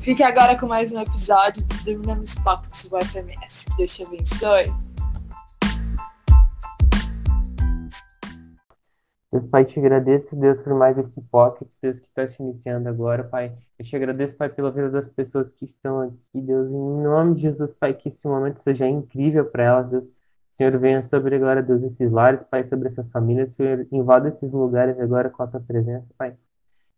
Fique 0.00 0.22
agora 0.22 0.56
com 0.56 0.66
mais 0.66 0.92
um 0.92 1.00
episódio 1.00 1.64
do 1.64 1.84
Dormindo 1.84 2.14
nos 2.14 2.34
Pockets 2.36 2.88
do 2.88 2.96
FMS. 3.04 3.64
Que 3.66 3.76
Deus 3.78 3.96
te 3.96 4.04
abençoe. 4.04 4.64
Deus, 9.32 9.44
Pai, 9.46 9.64
te 9.64 9.78
agradeço, 9.78 10.36
Deus, 10.36 10.60
por 10.62 10.72
mais 10.72 10.96
esse 10.98 11.20
pocket, 11.22 11.68
Deus, 11.82 11.98
que 11.98 12.06
está 12.06 12.26
se 12.28 12.40
iniciando 12.40 12.88
agora, 12.88 13.24
Pai. 13.24 13.52
Eu 13.76 13.84
te 13.84 13.96
agradeço, 13.96 14.36
Pai, 14.36 14.48
pela 14.48 14.70
vida 14.70 14.88
das 14.88 15.08
pessoas 15.08 15.52
que 15.52 15.64
estão 15.64 16.00
aqui, 16.00 16.40
Deus, 16.40 16.70
em 16.70 17.02
nome 17.02 17.34
de 17.34 17.42
Jesus, 17.42 17.72
Pai, 17.74 17.92
que 17.92 18.08
esse 18.08 18.26
momento 18.26 18.62
seja 18.62 18.86
incrível 18.86 19.44
para 19.46 19.64
elas, 19.64 19.90
Deus. 19.90 20.04
Senhor, 20.56 20.78
venha 20.78 21.02
sobre, 21.02 21.38
glória 21.38 21.60
a 21.60 21.64
Deus, 21.64 21.82
esses 21.82 22.10
lares, 22.10 22.42
Pai, 22.44 22.64
sobre 22.68 22.88
essas 22.88 23.10
famílias. 23.10 23.52
Senhor, 23.54 23.86
invada 23.92 24.28
esses 24.28 24.52
lugares 24.52 24.98
agora 25.00 25.28
com 25.28 25.42
a 25.42 25.46
tua 25.48 25.60
presença, 25.60 26.12
Pai. 26.16 26.36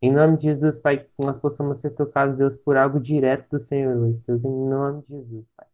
Em 0.02 0.10
nome 0.10 0.38
de 0.38 0.44
Jesus, 0.44 0.78
Pai, 0.80 0.98
que 0.98 1.10
nós 1.18 1.38
possamos 1.38 1.80
ser 1.80 1.90
tocados, 1.90 2.38
Deus, 2.38 2.56
por 2.64 2.74
algo 2.76 2.98
direto 2.98 3.50
do 3.50 3.60
Senhor 3.60 3.94
hoje, 3.94 4.22
Deus, 4.26 4.42
em 4.42 4.68
nome 4.68 5.02
de 5.02 5.08
Jesus, 5.08 5.46
Pai. 5.54 5.66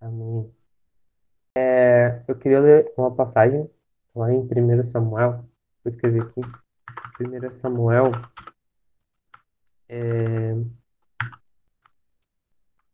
Amém. 0.00 0.54
É, 1.56 2.22
eu 2.28 2.36
queria 2.36 2.60
ler 2.60 2.92
uma 2.96 3.12
passagem 3.12 3.68
lá 4.14 4.32
em 4.32 4.40
1 4.40 4.84
Samuel, 4.84 5.44
vou 5.82 5.90
escrever 5.90 6.22
aqui. 6.22 6.40
1 7.20 7.52
Samuel 7.54 8.12
é, 9.88 10.54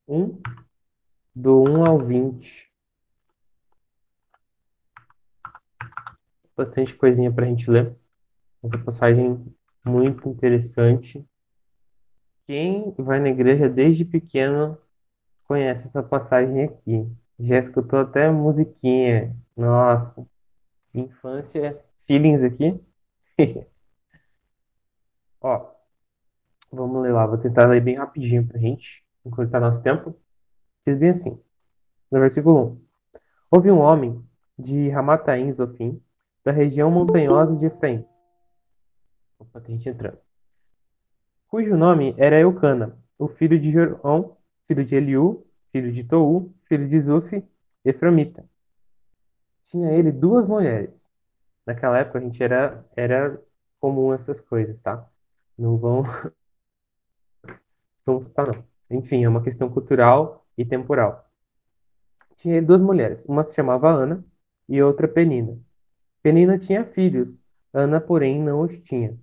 1, 0.08 0.40
do 1.34 1.62
1 1.64 1.84
ao 1.84 1.98
20. 1.98 2.72
Bastante 6.56 6.94
coisinha 6.94 7.30
para 7.30 7.44
a 7.44 7.48
gente 7.48 7.70
ler. 7.70 7.94
Essa 8.62 8.78
passagem 8.78 9.54
muito 9.84 10.28
interessante. 10.28 11.24
Quem 12.46 12.94
vai 12.98 13.20
na 13.20 13.28
igreja 13.28 13.68
desde 13.68 14.04
pequeno 14.04 14.78
conhece 15.44 15.86
essa 15.86 16.02
passagem 16.02 16.64
aqui. 16.64 17.06
Já 17.38 17.58
escutou 17.58 18.00
até 18.00 18.30
musiquinha. 18.30 19.34
Nossa, 19.56 20.26
infância, 20.94 21.78
feelings 22.06 22.42
aqui. 22.42 22.80
Ó, 25.40 25.70
vamos 26.72 27.02
ler 27.02 27.12
lá. 27.12 27.26
Vou 27.26 27.38
tentar 27.38 27.68
ler 27.68 27.80
bem 27.80 27.96
rapidinho 27.96 28.46
pra 28.46 28.58
gente, 28.58 29.04
encurtar 29.24 29.60
nosso 29.60 29.82
tempo. 29.82 30.16
Fiz 30.84 30.96
bem 30.96 31.10
assim. 31.10 31.38
No 32.10 32.20
versículo 32.20 32.72
1. 32.72 32.84
Houve 33.50 33.70
um 33.70 33.80
homem 33.80 34.22
de 34.58 34.88
Ramataim 34.88 35.52
Zofim, 35.52 36.00
da 36.44 36.52
região 36.52 36.90
montanhosa 36.90 37.56
de 37.56 37.66
Efraim. 37.66 38.04
Opa, 39.48 39.60
tem 39.60 39.76
gente 39.76 39.88
entrando. 39.88 40.18
Cujo 41.48 41.76
nome 41.76 42.14
era 42.18 42.40
Eucana, 42.40 42.98
o 43.18 43.28
filho 43.28 43.58
de 43.60 43.70
Jorão, 43.70 44.36
filho 44.66 44.84
de 44.84 44.96
Eliú, 44.96 45.46
filho 45.70 45.92
de 45.92 46.04
Tou, 46.04 46.52
filho 46.66 46.88
de 46.88 46.98
Zuf, 46.98 47.42
Eframita. 47.84 48.44
Tinha 49.64 49.92
ele 49.92 50.10
duas 50.10 50.46
mulheres. 50.46 51.08
Naquela 51.66 51.98
época 51.98 52.18
a 52.18 52.22
gente 52.22 52.42
era, 52.42 52.84
era 52.96 53.40
comum 53.80 54.12
essas 54.12 54.40
coisas, 54.40 54.78
tá? 54.80 55.08
Não 55.56 55.76
vão. 55.76 56.04
Vamos 58.04 58.26
citar, 58.26 58.46
não. 58.48 58.64
Enfim, 58.90 59.24
é 59.24 59.28
uma 59.28 59.42
questão 59.42 59.70
cultural 59.70 60.46
e 60.58 60.64
temporal. 60.64 61.28
Tinha 62.36 62.56
ele 62.56 62.66
duas 62.66 62.82
mulheres. 62.82 63.26
Uma 63.26 63.42
se 63.42 63.54
chamava 63.54 63.90
Ana 63.90 64.24
e 64.68 64.82
outra 64.82 65.08
Penina. 65.08 65.58
Penina 66.22 66.58
tinha 66.58 66.84
filhos, 66.84 67.44
Ana, 67.72 68.00
porém, 68.00 68.42
não 68.42 68.60
os 68.60 68.78
tinha. 68.78 69.18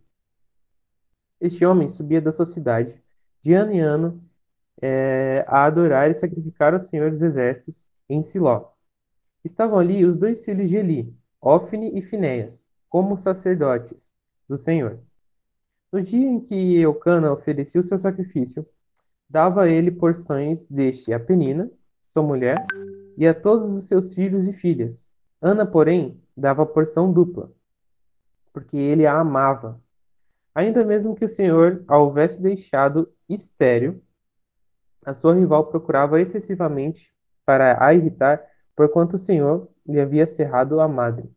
Este 1.41 1.65
homem 1.65 1.89
subia 1.89 2.21
da 2.21 2.31
sua 2.31 2.45
cidade, 2.45 3.01
de 3.41 3.53
ano 3.55 3.71
em 3.71 3.79
ano, 3.81 4.23
é, 4.79 5.43
a 5.47 5.65
adorar 5.65 6.09
e 6.11 6.13
sacrificar 6.13 6.75
ao 6.75 6.81
Senhor 6.81 7.09
dos 7.09 7.23
Exércitos 7.23 7.87
em 8.07 8.21
Siló. 8.21 8.69
Estavam 9.43 9.79
ali 9.79 10.05
os 10.05 10.15
dois 10.15 10.45
filhos 10.45 10.69
de 10.69 10.77
Eli, 10.77 11.15
Ofne 11.41 11.97
e 11.97 12.01
Finéias, 12.03 12.63
como 12.87 13.17
sacerdotes 13.17 14.13
do 14.47 14.55
Senhor. 14.55 14.99
No 15.91 16.01
dia 16.01 16.27
em 16.27 16.39
que 16.39 16.77
Eucana 16.79 17.33
oferecia 17.33 17.81
o 17.81 17.83
seu 17.83 17.97
sacrifício, 17.97 18.63
dava 19.27 19.67
ele 19.67 19.89
porções 19.89 20.67
deste 20.67 21.11
a 21.11 21.19
Penina, 21.19 21.71
sua 22.13 22.21
mulher, 22.21 22.63
e 23.17 23.25
a 23.25 23.33
todos 23.33 23.73
os 23.75 23.87
seus 23.87 24.13
filhos 24.13 24.47
e 24.47 24.53
filhas. 24.53 25.09
Ana, 25.41 25.65
porém, 25.65 26.21
dava 26.37 26.65
porção 26.67 27.11
dupla, 27.11 27.51
porque 28.53 28.77
ele 28.77 29.07
a 29.07 29.19
amava. 29.19 29.81
Ainda 30.53 30.83
mesmo 30.83 31.15
que 31.15 31.25
o 31.25 31.29
Senhor 31.29 31.83
a 31.87 31.97
houvesse 31.97 32.41
deixado 32.41 33.11
estéril, 33.29 34.01
a 35.05 35.13
sua 35.13 35.33
rival 35.33 35.67
procurava 35.67 36.21
excessivamente 36.21 37.13
para 37.45 37.83
a 37.83 37.93
irritar 37.93 38.45
porquanto 38.75 39.15
o 39.15 39.19
Senhor 39.19 39.67
lhe 39.85 39.99
havia 39.99 40.25
cerrado 40.25 40.79
a 40.79 40.87
madre. 40.87 41.29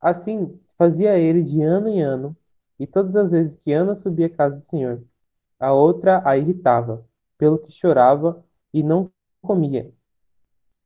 Assim, 0.00 0.60
fazia 0.76 1.18
ele 1.18 1.42
de 1.42 1.62
ano 1.62 1.88
em 1.88 2.02
ano, 2.02 2.36
e 2.78 2.86
todas 2.86 3.14
as 3.16 3.30
vezes 3.30 3.56
que 3.56 3.72
Ana 3.72 3.94
subia 3.94 4.26
à 4.26 4.30
casa 4.30 4.56
do 4.56 4.62
Senhor, 4.62 5.02
a 5.58 5.72
outra 5.72 6.20
a 6.28 6.36
irritava, 6.36 7.06
pelo 7.38 7.58
que 7.58 7.70
chorava 7.70 8.44
e 8.72 8.82
não 8.82 9.10
comia. 9.40 9.92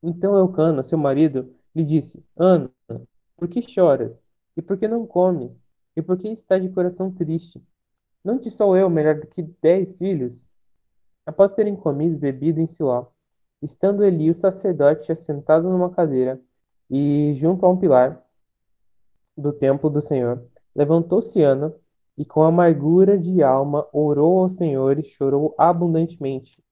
Então 0.03 0.37
Eucana, 0.37 0.83
seu 0.83 0.99
marido, 0.99 1.53
lhe 1.75 1.85
disse: 1.85 2.25
Ana, 2.37 2.71
por 3.37 3.49
que 3.49 3.63
choras? 3.63 4.25
E 4.57 4.63
por 4.63 4.77
que 4.77 4.87
não 4.87 5.07
comes? 5.07 5.66
E 5.97 6.03
por 6.03 6.19
que 6.19 6.29
estás 6.29 6.62
de 6.62 6.69
coração 6.69 7.11
triste? 7.11 7.62
Não 8.23 8.39
te 8.39 8.51
sou 8.51 8.77
eu 8.77 8.91
melhor 8.91 9.19
do 9.19 9.27
que 9.27 9.43
dez 9.62 9.97
filhos? 9.97 10.47
Após 11.25 11.53
terem 11.53 11.75
comido 11.75 12.15
e 12.15 12.19
bebido 12.19 12.61
em 12.61 12.67
Siló, 12.67 13.07
Estando 13.62 14.05
Eli, 14.05 14.31
o 14.31 14.35
sacerdote, 14.35 15.11
assentado 15.11 15.71
numa 15.71 15.89
cadeira 15.89 16.39
e 16.91 17.33
junto 17.35 17.65
a 17.65 17.71
um 17.71 17.77
pilar 17.77 18.23
do 19.37 19.53
templo 19.53 19.89
do 19.89 20.01
Senhor, 20.01 20.45
levantou-se 20.75 21.43
Ana 21.43 21.75
e, 22.17 22.25
com 22.25 22.43
amargura 22.43 23.19
de 23.19 23.43
alma, 23.43 23.87
orou 23.93 24.41
ao 24.41 24.51
Senhor 24.51 24.99
e 24.99 25.05
chorou 25.05 25.55
abundantemente. 25.56 26.62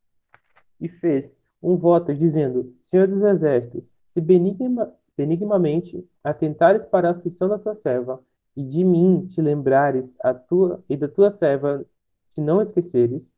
E 0.78 0.88
fez 0.88 1.42
um 1.62 1.76
voto, 1.76 2.14
dizendo: 2.14 2.74
Senhor 2.82 3.08
dos 3.08 3.22
exércitos, 3.22 3.94
se 4.10 4.20
benigna, 4.20 4.92
benignamente 5.16 6.06
atentares 6.22 6.84
para 6.84 7.08
a 7.08 7.12
aflição 7.12 7.48
da 7.48 7.58
tua 7.58 7.74
serva, 7.74 8.22
e 8.56 8.62
de 8.62 8.84
mim 8.84 9.26
te 9.26 9.40
lembrares 9.40 10.16
a 10.20 10.32
tua 10.32 10.82
e 10.88 10.96
da 10.96 11.08
tua 11.08 11.30
serva 11.30 11.84
te 12.32 12.40
não 12.40 12.60
esqueceres, 12.60 13.34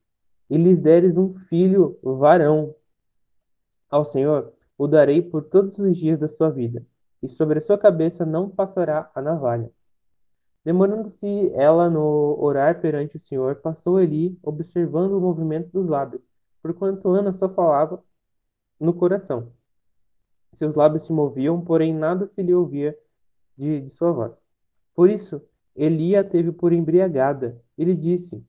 e 0.48 0.56
lhes 0.56 0.80
deres 0.80 1.16
um 1.16 1.34
filho 1.34 1.98
varão, 2.02 2.74
ao 3.90 4.04
Senhor 4.04 4.52
o 4.78 4.86
darei 4.86 5.22
por 5.22 5.44
todos 5.44 5.78
os 5.78 5.96
dias 5.96 6.18
da 6.18 6.28
sua 6.28 6.50
vida, 6.50 6.84
e 7.22 7.28
sobre 7.28 7.58
a 7.58 7.60
sua 7.60 7.78
cabeça 7.78 8.24
não 8.26 8.48
passará 8.48 9.10
a 9.14 9.22
navalha. 9.22 9.70
Demorando-se 10.64 11.52
ela 11.54 11.88
no 11.88 12.36
orar 12.40 12.80
perante 12.80 13.16
o 13.16 13.20
Senhor, 13.20 13.56
passou 13.56 14.00
Eli, 14.00 14.38
observando 14.42 15.12
o 15.12 15.20
movimento 15.20 15.70
dos 15.70 15.88
lábios, 15.88 16.22
porquanto 16.60 17.08
Ana 17.08 17.32
só 17.32 17.48
falava 17.48 18.02
no 18.78 18.92
coração. 18.92 19.52
Seus 20.52 20.74
lábios 20.74 21.04
se 21.04 21.12
moviam, 21.12 21.60
porém 21.60 21.94
nada 21.94 22.26
se 22.26 22.42
lhe 22.42 22.54
ouvia 22.54 22.98
de, 23.56 23.80
de 23.80 23.90
sua 23.90 24.10
voz. 24.10 24.45
Por 24.96 25.10
isso, 25.10 25.42
Eli 25.76 26.16
a 26.16 26.24
teve 26.24 26.50
por 26.50 26.72
embriagada. 26.72 27.62
Ele 27.76 27.94
disse: 27.94 28.42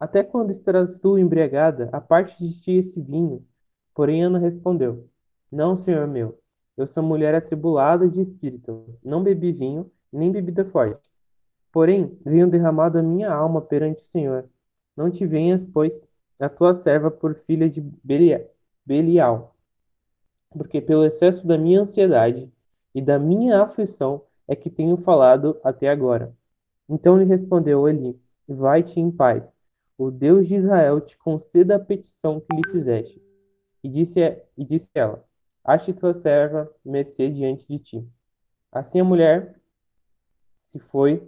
Até 0.00 0.24
quando 0.24 0.50
estarás 0.50 0.98
tu 0.98 1.18
embriagada? 1.18 1.90
A 1.92 2.00
parte 2.00 2.38
de 2.42 2.58
ti 2.58 2.72
esse 2.72 2.98
vinho. 3.00 3.46
Porém 3.94 4.24
Ana 4.24 4.38
respondeu: 4.38 5.06
Não, 5.50 5.76
senhor 5.76 6.08
meu, 6.08 6.38
eu 6.74 6.86
sou 6.86 7.02
mulher 7.02 7.34
atribulada 7.34 8.08
de 8.08 8.22
espírito, 8.22 8.98
não 9.04 9.22
bebi 9.22 9.52
vinho, 9.52 9.92
nem 10.10 10.32
bebida 10.32 10.64
forte. 10.64 11.12
Porém, 11.70 12.18
venho 12.24 12.48
derramado 12.48 12.98
a 12.98 13.02
minha 13.02 13.30
alma 13.30 13.60
perante 13.60 14.02
o 14.02 14.06
Senhor. 14.06 14.48
Não 14.96 15.10
te 15.10 15.26
venhas, 15.26 15.64
pois, 15.64 16.06
a 16.38 16.48
tua 16.48 16.74
serva 16.74 17.10
por 17.10 17.34
filha 17.34 17.68
de 17.68 17.80
Belial. 18.84 19.54
Porque 20.50 20.80
pelo 20.82 21.04
excesso 21.04 21.46
da 21.46 21.56
minha 21.56 21.80
ansiedade 21.80 22.50
e 22.94 23.00
da 23.00 23.18
minha 23.18 23.62
aflição 23.62 24.22
é 24.52 24.56
que 24.56 24.68
tenho 24.68 24.98
falado 24.98 25.58
até 25.64 25.88
agora. 25.88 26.36
Então 26.86 27.16
lhe 27.16 27.24
respondeu 27.24 27.88
Eli: 27.88 28.20
Vai-te 28.46 29.00
em 29.00 29.10
paz. 29.10 29.58
O 29.96 30.10
Deus 30.10 30.46
de 30.46 30.56
Israel 30.56 31.00
te 31.00 31.16
conceda 31.16 31.76
a 31.76 31.80
petição 31.80 32.38
que 32.38 32.54
lhe 32.54 32.70
fizeste. 32.70 33.22
E 33.82 33.88
disse, 33.88 34.20
e 34.56 34.64
disse 34.64 34.90
ela: 34.94 35.24
Ache 35.64 35.94
tua 35.94 36.12
serva 36.12 36.70
mercê 36.84 37.30
diante 37.30 37.66
de 37.66 37.78
ti. 37.78 38.08
Assim 38.70 39.00
a 39.00 39.04
mulher 39.04 39.58
se 40.66 40.78
foi, 40.78 41.26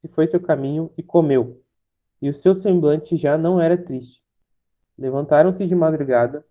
se 0.00 0.08
foi 0.08 0.26
seu 0.26 0.40
caminho 0.40 0.90
e 0.96 1.02
comeu, 1.02 1.62
e 2.22 2.30
o 2.30 2.34
seu 2.34 2.54
semblante 2.54 3.18
já 3.18 3.36
não 3.36 3.60
era 3.60 3.76
triste. 3.76 4.22
Levantaram-se 4.96 5.66
de 5.66 5.74
madrugada 5.74 6.44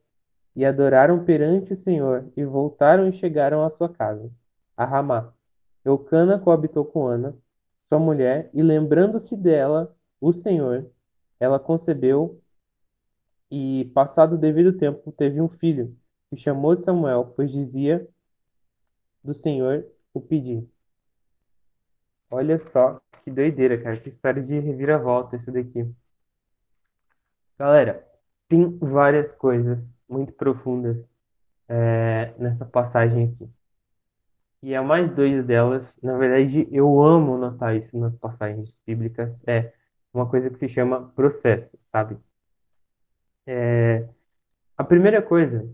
e 0.55 0.65
adoraram 0.65 1.25
perante 1.25 1.73
o 1.73 1.75
Senhor, 1.75 2.31
e 2.37 2.45
voltaram 2.45 3.07
e 3.07 3.13
chegaram 3.13 3.63
à 3.63 3.71
sua 3.71 3.89
casa, 3.89 4.31
a 4.77 4.85
Ramá. 4.85 5.32
Eucana 5.85 6.39
coabitou 6.39 6.85
com 6.85 7.07
Ana, 7.07 7.35
sua 7.89 7.99
mulher, 7.99 8.49
e 8.53 8.61
lembrando-se 8.61 9.35
dela, 9.35 9.95
o 10.19 10.31
Senhor, 10.31 10.89
ela 11.39 11.59
concebeu 11.59 12.41
e, 13.51 13.85
passado 13.93 14.33
o 14.35 14.37
devido 14.37 14.77
tempo, 14.77 15.11
teve 15.11 15.39
um 15.41 15.49
filho, 15.49 15.95
que 16.29 16.37
chamou 16.37 16.75
de 16.75 16.81
Samuel, 16.81 17.33
pois 17.35 17.51
dizia 17.51 18.07
do 19.23 19.33
Senhor 19.33 19.85
o 20.13 20.19
pedir. 20.21 20.67
Olha 22.31 22.57
só 22.57 22.99
que 23.23 23.31
doideira, 23.31 23.81
cara. 23.81 23.97
Que 23.97 24.09
história 24.09 24.41
de 24.41 24.59
reviravolta 24.59 25.35
isso 25.35 25.51
daqui. 25.51 25.87
Galera, 27.57 28.05
tem 28.47 28.77
várias 28.77 29.33
coisas 29.33 29.95
muito 30.09 30.33
profundas 30.33 30.97
é, 31.67 32.33
nessa 32.37 32.65
passagem 32.65 33.25
aqui. 33.25 33.49
E 34.63 34.73
a 34.73 34.81
mais 34.81 35.11
doida 35.11 35.43
delas, 35.43 35.99
na 36.01 36.17
verdade, 36.17 36.65
eu 36.71 37.01
amo 37.03 37.37
notar 37.37 37.75
isso 37.75 37.97
nas 37.97 38.15
passagens 38.15 38.79
bíblicas, 38.87 39.45
é 39.45 39.73
uma 40.13 40.25
coisa 40.25 40.49
que 40.49 40.57
se 40.57 40.69
chama 40.69 41.11
processo, 41.13 41.77
sabe? 41.91 42.17
É, 43.45 44.07
a 44.77 44.83
primeira 44.85 45.21
coisa 45.21 45.69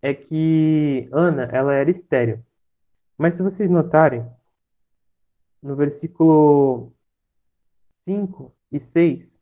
é 0.00 0.14
que 0.14 1.10
Ana, 1.12 1.42
ela 1.52 1.74
era 1.74 1.90
estéril. 1.90 2.42
Mas 3.18 3.34
se 3.34 3.42
vocês 3.42 3.68
notarem, 3.68 4.26
no 5.62 5.76
versículo 5.76 6.90
5 8.00 8.50
e 8.72 8.80
6, 8.80 9.38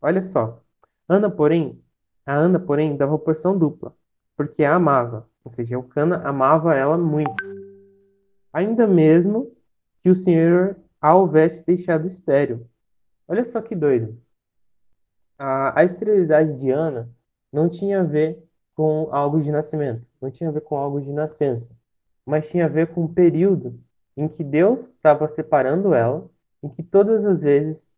olha 0.00 0.22
só. 0.22 0.62
Ana, 1.06 1.30
porém, 1.30 1.78
a 2.24 2.32
Ana, 2.32 2.58
porém, 2.58 2.96
dava 2.96 3.18
porção 3.18 3.58
dupla, 3.58 3.94
porque 4.34 4.64
a 4.64 4.74
amava. 4.74 5.28
Ou 5.44 5.50
seja, 5.50 5.78
o 5.78 5.82
Cana 5.82 6.26
amava 6.26 6.74
ela 6.74 6.96
muito. 6.96 7.55
Ainda 8.56 8.86
mesmo 8.86 9.54
que 10.00 10.08
o 10.08 10.14
Senhor 10.14 10.78
a 10.98 11.14
houvesse 11.14 11.62
deixado 11.66 12.06
estéril. 12.06 12.66
Olha 13.28 13.44
só 13.44 13.60
que 13.60 13.76
doido. 13.76 14.18
A, 15.38 15.78
a 15.78 15.84
esterilidade 15.84 16.56
de 16.56 16.70
Ana 16.70 17.06
não 17.52 17.68
tinha 17.68 18.00
a 18.00 18.02
ver 18.02 18.42
com 18.74 19.10
algo 19.12 19.42
de 19.42 19.52
nascimento, 19.52 20.06
não 20.22 20.30
tinha 20.30 20.48
a 20.48 20.52
ver 20.54 20.62
com 20.62 20.74
algo 20.74 21.02
de 21.02 21.12
nascença, 21.12 21.70
mas 22.24 22.48
tinha 22.48 22.64
a 22.64 22.68
ver 22.68 22.94
com 22.94 23.04
o 23.04 23.12
período 23.12 23.78
em 24.16 24.26
que 24.26 24.42
Deus 24.42 24.88
estava 24.88 25.28
separando 25.28 25.92
ela, 25.92 26.26
em 26.62 26.70
que 26.70 26.82
todas 26.82 27.26
as 27.26 27.42
vezes 27.42 27.92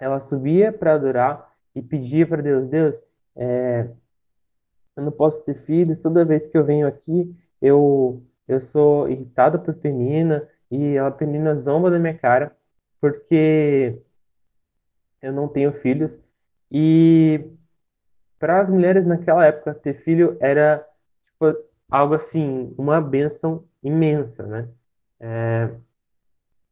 ela 0.00 0.18
subia 0.18 0.72
para 0.72 0.94
adorar 0.94 1.54
e 1.76 1.80
pedia 1.80 2.26
para 2.26 2.42
Deus, 2.42 2.66
Deus, 2.66 3.04
é, 3.36 3.88
eu 4.96 5.04
não 5.04 5.12
posso 5.12 5.44
ter 5.44 5.54
filhos, 5.54 6.00
toda 6.00 6.24
vez 6.24 6.48
que 6.48 6.58
eu 6.58 6.64
venho 6.64 6.88
aqui, 6.88 7.32
eu, 7.62 8.20
eu 8.48 8.60
sou 8.60 9.08
irritada 9.08 9.58
por 9.58 9.74
Penina, 9.74 10.48
e 10.70 10.98
a 10.98 11.10
Penina 11.10 11.56
zomba 11.56 11.90
da 11.90 11.98
minha 11.98 12.16
cara, 12.16 12.56
porque 13.00 13.98
eu 15.22 15.32
não 15.32 15.48
tenho 15.48 15.72
filhos. 15.72 16.18
E 16.70 17.44
para 18.38 18.60
as 18.60 18.70
mulheres 18.70 19.06
naquela 19.06 19.46
época, 19.46 19.74
ter 19.74 19.94
filho 20.02 20.36
era 20.40 20.86
tipo, 21.26 21.56
algo 21.90 22.14
assim, 22.14 22.74
uma 22.76 23.00
benção 23.00 23.64
imensa, 23.82 24.46
né? 24.46 24.68
É, 25.20 25.70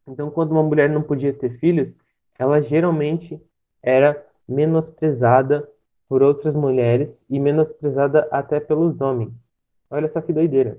então, 0.07 0.31
quando 0.31 0.53
uma 0.53 0.63
mulher 0.63 0.89
não 0.91 1.03
podia 1.03 1.33
ter 1.33 1.59
filhos, 1.59 1.97
ela 2.39 2.61
geralmente 2.61 3.41
era 3.83 4.25
menosprezada 4.49 5.69
por 6.09 6.23
outras 6.23 6.55
mulheres 6.55 7.25
e 7.31 7.39
menosprezada 7.39 8.29
até 8.31 8.61
pelos 8.61 9.01
homens. 9.01 9.49
Olha 9.91 10.09
só 10.09 10.21
que 10.21 10.33
doideira. 10.33 10.79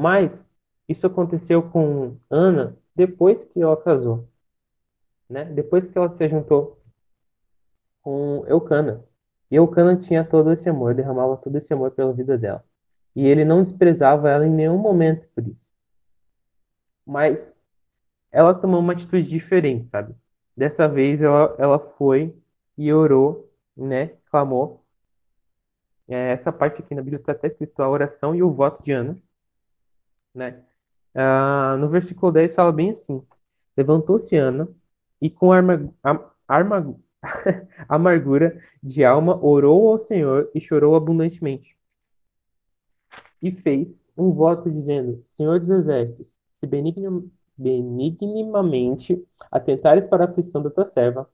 Mas 0.00 0.48
isso 0.88 1.06
aconteceu 1.06 1.62
com 1.62 2.16
Ana 2.30 2.74
depois 2.96 3.44
que 3.44 3.60
ela 3.60 3.76
casou, 3.76 4.26
né? 5.28 5.44
Depois 5.44 5.86
que 5.86 5.98
ela 5.98 6.08
se 6.08 6.26
juntou 6.26 6.80
com 8.00 8.42
Eucana. 8.46 9.04
E 9.50 9.56
Eucana 9.56 9.98
tinha 9.98 10.24
todo 10.24 10.50
esse 10.52 10.70
amor, 10.70 10.94
derramava 10.94 11.36
todo 11.36 11.54
esse 11.56 11.70
amor 11.74 11.90
pela 11.90 12.14
vida 12.14 12.38
dela. 12.38 12.64
E 13.14 13.26
ele 13.26 13.44
não 13.44 13.62
desprezava 13.62 14.30
ela 14.30 14.46
em 14.46 14.50
nenhum 14.50 14.78
momento 14.78 15.28
por 15.34 15.46
isso. 15.46 15.70
Mas 17.04 17.54
ela 18.32 18.54
tomou 18.54 18.80
uma 18.80 18.94
atitude 18.94 19.28
diferente, 19.28 19.90
sabe? 19.90 20.14
Dessa 20.56 20.88
vez 20.88 21.20
ela, 21.20 21.54
ela 21.58 21.78
foi 21.78 22.34
e 22.78 22.90
orou, 22.90 23.52
né? 23.76 24.14
Clamou. 24.30 24.82
É, 26.08 26.32
essa 26.32 26.50
parte 26.50 26.80
aqui 26.80 26.94
na 26.94 27.02
Bíblia 27.02 27.20
está 27.20 27.32
até 27.32 27.48
escrito 27.48 27.82
a 27.82 27.90
oração 27.90 28.34
e 28.34 28.42
o 28.42 28.50
voto 28.50 28.82
de 28.82 28.92
Ana, 28.92 29.18
né? 30.34 30.62
Ah, 31.14 31.76
no 31.78 31.88
versículo 31.88 32.32
10 32.32 32.54
fala 32.54 32.72
bem 32.72 32.90
assim: 32.90 33.22
Levantou-se 33.76 34.36
Ana 34.36 34.68
e 35.20 35.28
com 35.28 35.52
arma, 35.52 35.92
arma, 36.46 36.96
amargura 37.88 38.60
de 38.82 39.04
alma 39.04 39.38
orou 39.44 39.90
ao 39.90 39.98
Senhor 39.98 40.50
e 40.54 40.60
chorou 40.60 40.94
abundantemente. 40.94 41.76
E 43.42 43.50
fez 43.52 44.10
um 44.16 44.32
voto 44.32 44.70
dizendo: 44.70 45.20
Senhor 45.24 45.58
dos 45.58 45.70
exércitos, 45.70 46.38
se 46.58 46.66
benignamente 47.56 49.26
atentares 49.50 50.04
para 50.04 50.24
a 50.24 50.28
aflição 50.28 50.62
da 50.62 50.70
tua 50.70 50.84
serva, 50.84 51.28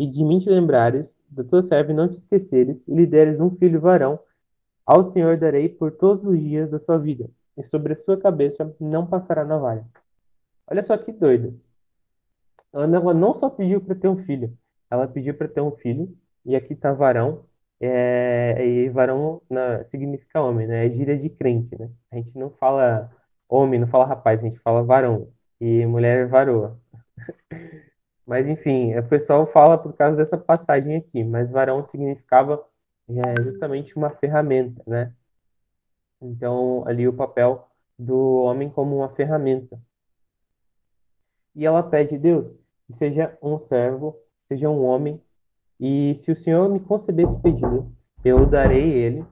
e 0.00 0.06
de 0.06 0.24
mim 0.24 0.38
te 0.38 0.48
lembrares 0.48 1.16
da 1.28 1.42
tua 1.42 1.60
serva 1.62 1.90
e 1.92 1.94
não 1.94 2.08
te 2.08 2.16
esqueceres, 2.16 2.86
e 2.86 2.94
lhe 2.94 3.06
deres 3.06 3.40
um 3.40 3.50
filho 3.50 3.80
varão, 3.80 4.20
ao 4.86 5.02
Senhor 5.04 5.36
darei 5.36 5.68
por 5.68 5.92
todos 5.92 6.24
os 6.24 6.38
dias 6.38 6.70
da 6.70 6.78
sua 6.78 6.96
vida, 6.98 7.28
e 7.58 7.64
sobre 7.64 7.94
sua 7.96 8.18
cabeça 8.18 8.74
não 8.80 9.06
passará 9.06 9.44
navalha. 9.44 9.84
Olha 10.66 10.82
só 10.82 10.96
que 10.96 11.12
doido. 11.12 11.60
Ana 12.72 12.98
ela 12.98 13.14
não 13.14 13.34
só 13.34 13.50
pediu 13.50 13.80
para 13.80 13.94
ter 13.94 14.08
um 14.08 14.24
filho, 14.24 14.56
ela 14.90 15.08
pediu 15.08 15.34
para 15.34 15.48
ter 15.48 15.60
um 15.60 15.72
filho, 15.72 16.16
e 16.44 16.54
aqui 16.56 16.74
está 16.74 16.92
varão, 16.92 17.44
é, 17.80 18.64
e 18.66 18.88
varão 18.90 19.42
na, 19.50 19.84
significa 19.84 20.40
homem, 20.42 20.66
né? 20.66 20.86
É 20.86 20.90
gíria 20.90 21.18
de 21.18 21.28
crente, 21.30 21.78
né? 21.78 21.90
A 22.10 22.16
gente 22.16 22.36
não 22.38 22.50
fala 22.50 23.10
homem, 23.48 23.80
não 23.80 23.86
fala 23.88 24.06
rapaz, 24.06 24.40
a 24.40 24.42
gente 24.44 24.58
fala 24.60 24.82
varão. 24.82 25.28
E 25.60 25.84
mulher 25.86 26.24
é 26.24 26.26
varoa. 26.26 26.78
Mas 28.26 28.48
enfim, 28.48 28.96
o 28.96 29.08
pessoal 29.08 29.46
fala 29.46 29.78
por 29.78 29.92
causa 29.94 30.16
dessa 30.16 30.36
passagem 30.38 30.96
aqui, 30.96 31.24
mas 31.24 31.50
varão 31.50 31.82
significava 31.82 32.62
é, 33.08 33.42
justamente 33.42 33.96
uma 33.96 34.10
ferramenta, 34.10 34.82
né? 34.86 35.14
Então, 36.20 36.86
ali 36.86 37.06
o 37.06 37.12
papel 37.12 37.68
do 37.98 38.42
homem 38.42 38.70
como 38.70 38.96
uma 38.96 39.08
ferramenta. 39.08 39.80
E 41.54 41.64
ela 41.66 41.82
pede, 41.82 42.18
Deus, 42.18 42.54
que 42.86 42.92
seja 42.92 43.36
um 43.42 43.58
servo, 43.58 44.16
seja 44.46 44.68
um 44.68 44.84
homem, 44.84 45.20
e 45.80 46.14
se 46.14 46.30
o 46.30 46.36
Senhor 46.36 46.68
me 46.68 46.80
conceber 46.80 47.26
esse 47.26 47.40
pedido, 47.40 47.92
eu 48.24 48.46
darei 48.46 48.92
ele 48.92 49.24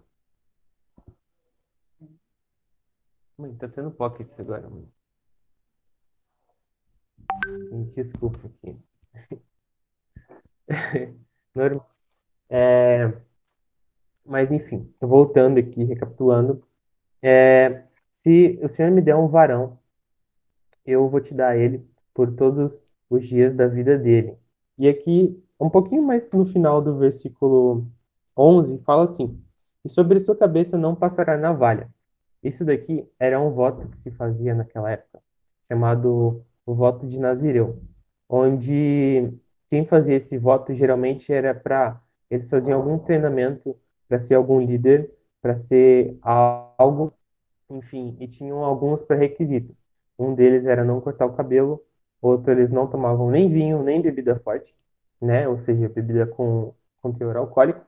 Mãe, 3.39 3.55
tá 3.55 3.69
tendo 3.69 3.91
pockets 3.91 4.41
agora, 4.41 4.69
mãe. 4.71 4.89
Desculpa 7.95 8.41
aqui. 8.47 8.77
Normal. 11.55 11.95
É, 12.49 13.13
mas 14.25 14.53
enfim, 14.53 14.91
voltando 15.01 15.59
aqui, 15.59 15.85
recapitulando. 15.85 16.66
É, 17.29 17.83
se 18.19 18.57
o 18.63 18.69
Senhor 18.69 18.93
me 18.93 19.03
der 19.03 19.17
um 19.17 19.27
varão, 19.27 19.77
eu 20.85 21.09
vou 21.09 21.21
te 21.21 21.35
dar 21.35 21.59
ele 21.59 21.85
por 22.15 22.31
todos 22.37 22.87
os 23.11 23.27
dias 23.27 23.53
da 23.53 23.67
vida 23.67 23.99
dele. 23.99 24.39
E 24.79 24.89
aqui, 24.89 25.43
um 25.59 25.69
pouquinho 25.69 26.05
mais 26.05 26.31
no 26.33 26.47
final 26.47 26.81
do 26.81 26.97
versículo 26.97 27.85
11, 28.37 28.79
fala 28.85 29.03
assim: 29.03 29.43
E 29.85 29.89
sobre 29.89 30.21
sua 30.21 30.37
cabeça 30.37 30.79
não 30.79 30.95
passará 30.95 31.37
navalha, 31.37 31.91
isso 32.45 32.65
daqui 32.65 33.05
era 33.19 33.41
um 33.41 33.51
voto 33.51 33.89
que 33.89 33.99
se 33.99 34.13
fazia 34.13 34.55
naquela 34.55 34.93
época, 34.93 35.21
chamado 35.67 36.45
o 36.65 36.75
voto 36.77 37.09
de 37.09 37.19
Nazireu, 37.19 37.83
onde 38.29 39.33
quem 39.69 39.85
fazia 39.85 40.15
esse 40.15 40.39
voto 40.39 40.73
geralmente 40.73 41.33
era 41.33 41.53
para 41.53 42.01
eles 42.31 42.49
faziam 42.49 42.79
algum 42.79 42.99
treinamento 43.01 43.77
para 44.09 44.21
ser 44.21 44.35
algum 44.35 44.61
líder, 44.61 45.11
para 45.43 45.57
ser 45.57 46.19
algo, 46.23 47.13
enfim, 47.71 48.17
e 48.21 48.29
tinham 48.29 48.65
alguns 48.65 49.03
pré-requisitos. 49.03 49.89
Um 50.19 50.35
deles 50.35 50.67
era 50.67 50.85
não 50.85 51.01
cortar 51.01 51.27
o 51.27 51.35
cabelo, 51.35 51.85
outro 52.21 52.53
eles 52.53 52.73
não 52.73 52.87
tomavam 52.89 53.31
nem 53.31 53.49
vinho, 53.49 53.83
nem 53.83 54.01
bebida 54.01 54.39
forte, 54.41 54.75
né? 55.21 55.49
Ou 55.49 55.59
seja, 55.59 55.89
bebida 55.89 56.27
com, 56.27 56.75
com 57.03 57.13
teor 57.13 57.37
alcoólico. 57.37 57.85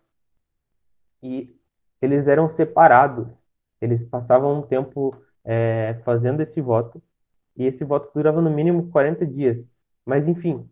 E 1.22 1.56
eles 2.00 2.28
eram 2.28 2.48
separados 2.48 3.42
eles 3.80 4.04
passavam 4.04 4.58
um 4.58 4.62
tempo 4.62 5.16
é, 5.44 5.94
fazendo 6.04 6.40
esse 6.42 6.60
voto, 6.60 7.02
e 7.56 7.64
esse 7.66 7.84
voto 7.84 8.10
durava 8.14 8.40
no 8.40 8.50
mínimo 8.50 8.90
40 8.90 9.26
dias. 9.26 9.68
Mas, 10.04 10.28
enfim, 10.28 10.68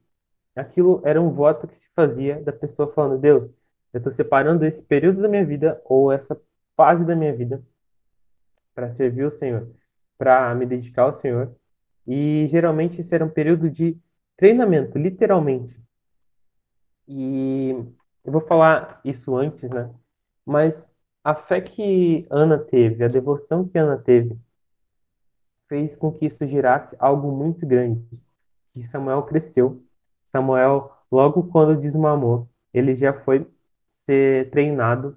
aquilo 0.55 1.03
era 1.05 1.21
um 1.21 1.31
voto 1.31 1.67
que 1.67 1.77
se 1.77 1.89
fazia 1.95 2.41
da 2.43 2.53
pessoa 2.53 2.93
falando: 2.93 3.21
Deus, 3.21 3.55
eu 3.93 3.99
estou 3.99 4.13
separando 4.13 4.65
esse 4.65 4.83
período 4.83 5.23
da 5.23 5.29
minha 5.29 5.45
vida, 5.45 5.81
ou 5.85 6.13
essa 6.13 6.41
fase 6.77 7.05
da 7.05 7.17
minha 7.17 7.35
vida, 7.35 7.63
para 8.77 8.91
servir 8.91 9.25
o 9.25 9.31
Senhor, 9.31 9.75
para 10.19 10.55
me 10.55 10.67
dedicar 10.67 11.05
ao 11.05 11.13
Senhor. 11.15 11.57
E 12.07 12.47
geralmente 12.49 13.01
esse 13.01 13.15
era 13.15 13.25
um 13.25 13.31
período 13.31 13.71
de 13.71 13.99
treinamento, 14.37 14.99
literalmente. 14.99 15.81
E 17.09 17.71
eu 18.23 18.31
vou 18.33 18.43
falar 18.43 19.01
isso 19.03 19.35
antes, 19.35 19.71
né? 19.71 19.91
Mas 20.45 20.87
a 21.25 21.35
fé 21.35 21.61
que 21.61 22.27
Ana 22.31 22.59
teve, 22.59 23.03
a 23.03 23.09
devoção 23.09 23.67
que 23.67 23.79
Ana 23.79 23.97
teve, 23.97 24.39
fez 25.69 25.97
com 25.97 26.13
que 26.13 26.27
isso 26.27 26.47
gerasse 26.47 26.95
algo 26.99 27.33
muito 27.33 27.67
grande. 27.67 28.23
Que 28.75 28.83
Samuel 28.83 29.23
cresceu. 29.23 29.83
Samuel, 30.31 30.93
logo 31.11 31.45
quando 31.45 31.81
desmamou, 31.81 32.49
ele 32.75 32.95
já 32.95 33.13
foi 33.13 33.51
ser 34.05 34.51
treinado 34.51 35.17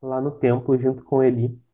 lá 0.00 0.20
no 0.20 0.30
templo 0.30 0.78
junto 0.78 1.02
com 1.04 1.22
Eli. 1.22 1.65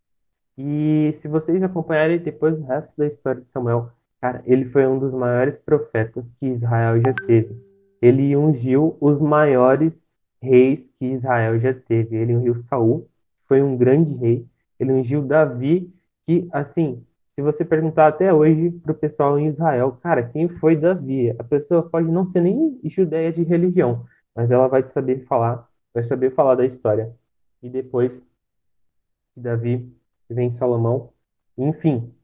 E 0.57 1.13
se 1.17 1.29
vocês 1.29 1.63
acompanharem 1.63 2.19
depois 2.19 2.59
o 2.59 2.65
resto 2.65 2.99
da 2.99 3.07
história 3.07 3.41
de 3.41 3.49
Samuel, 3.49 3.91
cara, 4.21 4.43
ele 4.45 4.67
foi 4.67 4.87
um 4.87 4.99
dos 4.99 5.15
maiores 5.15 5.57
profetas 5.57 6.31
que 6.33 6.47
Israel 6.47 7.01
já 7.01 7.13
teve. 7.27 7.57
Ele 8.01 8.37
ungiu 8.37 8.97
os 9.01 9.23
maiores 9.23 10.07
reis 10.41 10.93
que 10.99 11.07
Israel 11.07 11.59
já 11.59 11.73
teve. 11.73 12.17
Ele 12.17 12.37
ungiu 12.37 12.57
Saul, 12.57 13.09
foi 13.47 13.63
um 13.63 13.77
grande 13.77 14.15
rei. 14.17 14.47
Ele 14.79 14.93
ungiu 14.93 15.23
Davi, 15.23 15.93
que 16.27 16.49
assim, 16.53 17.03
se 17.35 17.41
você 17.41 17.65
perguntar 17.65 18.09
até 18.09 18.33
hoje 18.33 18.71
pro 18.71 18.95
pessoal 18.95 19.39
em 19.39 19.47
Israel, 19.47 19.97
cara, 20.03 20.23
quem 20.23 20.49
foi 20.49 20.77
Davi? 20.77 21.31
A 21.39 21.45
pessoa 21.45 21.83
pode 21.83 22.11
não 22.11 22.27
ser 22.27 22.41
nem 22.43 22.79
judeia 22.85 23.33
de 23.33 23.43
religião, 23.43 24.05
mas 24.35 24.51
ela 24.51 24.69
vai 24.69 24.87
saber 24.87 25.25
falar, 25.25 25.67
vai 25.95 26.05
saber 26.05 26.35
falar 26.35 26.57
da 26.57 26.67
história. 26.67 27.11
E 27.63 27.71
depois 27.71 28.27
de 29.35 29.43
Davi 29.43 29.91
vem 30.33 30.51
Salomão. 30.51 31.13
Enfim, 31.57 32.15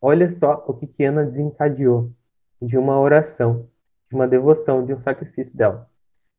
olha 0.00 0.28
só 0.30 0.64
o 0.66 0.74
que 0.74 0.86
que 0.86 1.04
Ana 1.04 1.24
desencadeou 1.24 2.12
de 2.60 2.76
uma 2.78 2.98
oração, 3.00 3.68
de 4.08 4.14
uma 4.14 4.28
devoção, 4.28 4.84
de 4.84 4.92
um 4.94 5.00
sacrifício 5.00 5.56
dela. 5.56 5.90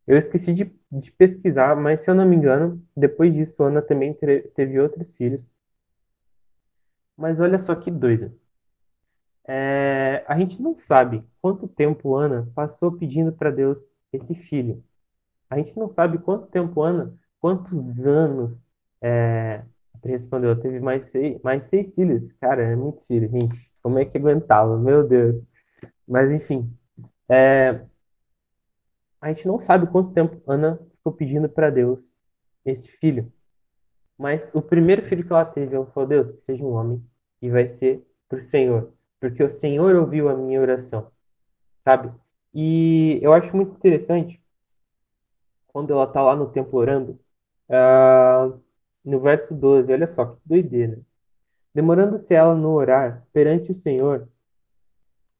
Eu 0.05 0.17
esqueci 0.17 0.53
de, 0.53 0.71
de 0.91 1.11
pesquisar, 1.11 1.75
mas 1.75 2.01
se 2.01 2.09
eu 2.11 2.15
não 2.15 2.25
me 2.25 2.35
engano, 2.35 2.81
depois 2.95 3.33
disso, 3.33 3.63
Ana 3.63 3.81
também 3.81 4.13
teve 4.55 4.79
outros 4.79 5.15
filhos. 5.15 5.53
Mas 7.17 7.39
olha 7.39 7.59
só 7.59 7.75
que 7.75 7.89
doido. 7.89 8.37
É, 9.45 10.23
a 10.27 10.37
gente 10.37 10.61
não 10.61 10.77
sabe 10.77 11.23
quanto 11.41 11.67
tempo 11.67 12.15
Ana 12.15 12.49
passou 12.55 12.91
pedindo 12.93 13.31
para 13.31 13.51
Deus 13.51 13.91
esse 14.11 14.33
filho. 14.35 14.83
A 15.49 15.57
gente 15.57 15.77
não 15.77 15.87
sabe 15.89 16.17
quanto 16.17 16.47
tempo 16.47 16.81
Ana, 16.81 17.13
quantos 17.39 18.05
anos. 18.05 18.57
É, 19.01 19.63
respondeu, 20.09 20.59
teve 20.59 20.79
mais 20.79 21.07
seis, 21.07 21.41
mais 21.41 21.65
seis 21.65 21.95
filhos. 21.95 22.31
Cara, 22.33 22.63
é 22.63 22.75
muito 22.75 23.05
filho, 23.05 23.29
gente. 23.29 23.71
Como 23.81 23.99
é 23.99 24.05
que 24.05 24.17
aguentava? 24.17 24.77
Meu 24.77 25.07
Deus. 25.07 25.43
Mas 26.07 26.31
enfim, 26.31 26.71
é, 27.29 27.81
a 29.21 29.29
gente 29.29 29.47
não 29.47 29.57
sabe 29.57 29.87
quanto 29.87 30.13
tempo 30.13 30.41
Ana 30.45 30.79
ficou 30.97 31.13
pedindo 31.13 31.47
para 31.49 31.69
Deus 31.69 32.13
esse 32.65 32.89
filho. 32.89 33.31
Mas 34.17 34.51
o 34.53 34.61
primeiro 34.61 35.01
filho 35.03 35.25
que 35.25 35.31
ela 35.31 35.45
teve, 35.45 35.75
ela 35.75 35.85
falou, 35.87 36.07
Deus, 36.07 36.29
que 36.29 36.41
seja 36.41 36.63
um 36.63 36.73
homem 36.73 37.03
e 37.41 37.49
vai 37.49 37.67
ser 37.67 38.05
pro 38.29 38.41
Senhor, 38.43 38.93
porque 39.19 39.43
o 39.43 39.49
Senhor 39.49 39.95
ouviu 39.95 40.29
a 40.29 40.35
minha 40.35 40.61
oração, 40.61 41.11
sabe? 41.83 42.11
E 42.53 43.19
eu 43.21 43.33
acho 43.33 43.55
muito 43.55 43.75
interessante 43.75 44.41
quando 45.67 45.91
ela 45.91 46.05
tá 46.05 46.21
lá 46.21 46.35
no 46.35 46.49
templo 46.49 46.79
orando, 46.79 47.19
ah, 47.69 48.51
no 49.03 49.19
verso 49.19 49.53
12, 49.53 49.91
olha 49.91 50.07
só 50.07 50.25
que 50.25 50.39
doideira. 50.45 50.99
Demorando-se 51.73 52.33
ela 52.33 52.55
no 52.55 52.69
orar 52.69 53.25
perante 53.33 53.71
o 53.71 53.75
Senhor, 53.75 54.27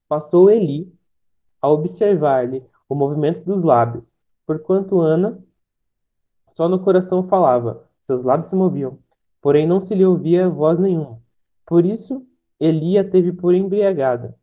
passou 0.08 0.50
Eli 0.50 0.94
a 1.62 1.70
observar-lhe 1.70 2.64
o 2.90 2.96
movimento 2.96 3.44
dos 3.44 3.64
lábios, 3.64 4.16
porquanto 4.46 5.00
Ana 5.00 5.42
só 6.54 6.68
no 6.68 6.80
coração 6.80 7.28
falava, 7.28 7.90
seus 8.06 8.24
lábios 8.24 8.50
se 8.50 8.56
moviam, 8.56 9.00
porém 9.42 9.68
não 9.68 9.80
se 9.80 9.96
lhe 9.96 10.06
ouvia 10.06 10.50
voz 10.50 10.80
nenhuma. 10.80 11.22
Por 11.66 11.86
isso 11.86 12.26
Eli 12.60 12.98
a 12.98 13.10
teve 13.10 13.32
por 13.34 13.54
embriagada. 13.54 14.38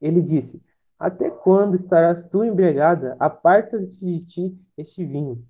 Ele 0.00 0.20
disse: 0.20 0.62
Até 0.98 1.30
quando 1.30 1.74
estarás 1.74 2.24
tu 2.24 2.42
embriagada? 2.44 3.16
Aparta-te 3.18 4.04
de 4.04 4.26
ti 4.26 4.58
este 4.76 5.04
vinho. 5.04 5.44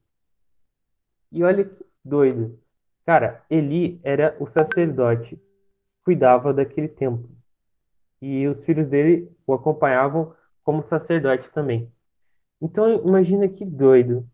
E 1.33 1.43
olha 1.43 1.65
que 1.65 1.85
doido. 2.05 2.59
Cara, 3.05 3.43
Eli 3.51 4.01
era 4.03 4.37
o 4.39 4.47
sacerdote 4.47 5.41
cuidava 6.05 6.53
daquele 6.53 6.89
templo. 6.89 7.31
E 8.21 8.47
os 8.47 8.65
filhos 8.65 8.89
dele 8.89 9.31
o 9.47 9.55
acompanhavam 9.55 10.35
como 10.65 10.83
sacerdote 10.83 11.51
também. 11.51 11.91
Então 12.61 13.07
imagina 13.07 13.49
que 13.49 13.65
doido 13.65 14.29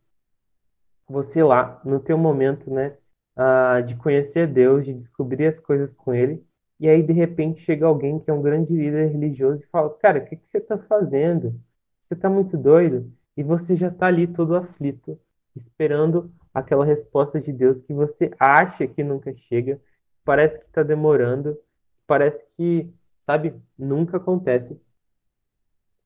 você 1.08 1.42
lá 1.42 1.80
no 1.85 2.00
teu 2.00 2.18
momento, 2.18 2.70
né, 2.70 2.96
ah, 3.37 3.80
de 3.80 3.94
conhecer 3.94 4.46
Deus, 4.49 4.85
de 4.85 4.92
descobrir 4.92 5.46
as 5.46 5.61
coisas 5.61 5.92
com 5.92 6.12
Ele, 6.12 6.44
e 6.80 6.88
aí 6.88 7.02
de 7.02 7.12
repente 7.12 7.61
chega 7.61 7.87
alguém 7.87 8.18
que 8.18 8.30
é 8.30 8.35
um 8.35 8.42
grande 8.42 8.73
líder 8.73 9.12
religioso 9.12 9.62
e 9.62 9.66
fala, 9.66 9.90
cara, 9.99 10.18
o 10.18 10.25
que 10.25 10.37
que 10.37 10.49
você 10.49 10.58
está 10.58 10.76
fazendo? 10.76 11.61
Você 12.02 12.14
está 12.14 12.28
muito 12.28 12.56
doido? 12.56 13.12
E 13.37 13.42
você 13.42 13.76
já 13.76 13.88
está 13.88 14.06
ali 14.06 14.26
todo 14.26 14.56
aflito, 14.56 15.18
esperando 15.54 16.32
aquela 16.56 16.86
resposta 16.86 17.38
de 17.38 17.52
Deus 17.52 17.82
que 17.82 17.92
você 17.92 18.30
acha 18.38 18.86
que 18.86 19.04
nunca 19.04 19.34
chega, 19.36 19.78
parece 20.25 20.58
que 20.58 20.64
está 20.64 20.82
demorando, 20.82 21.58
parece 22.06 22.46
que, 22.56 22.90
sabe, 23.26 23.54
nunca 23.78 24.16
acontece. 24.16 24.80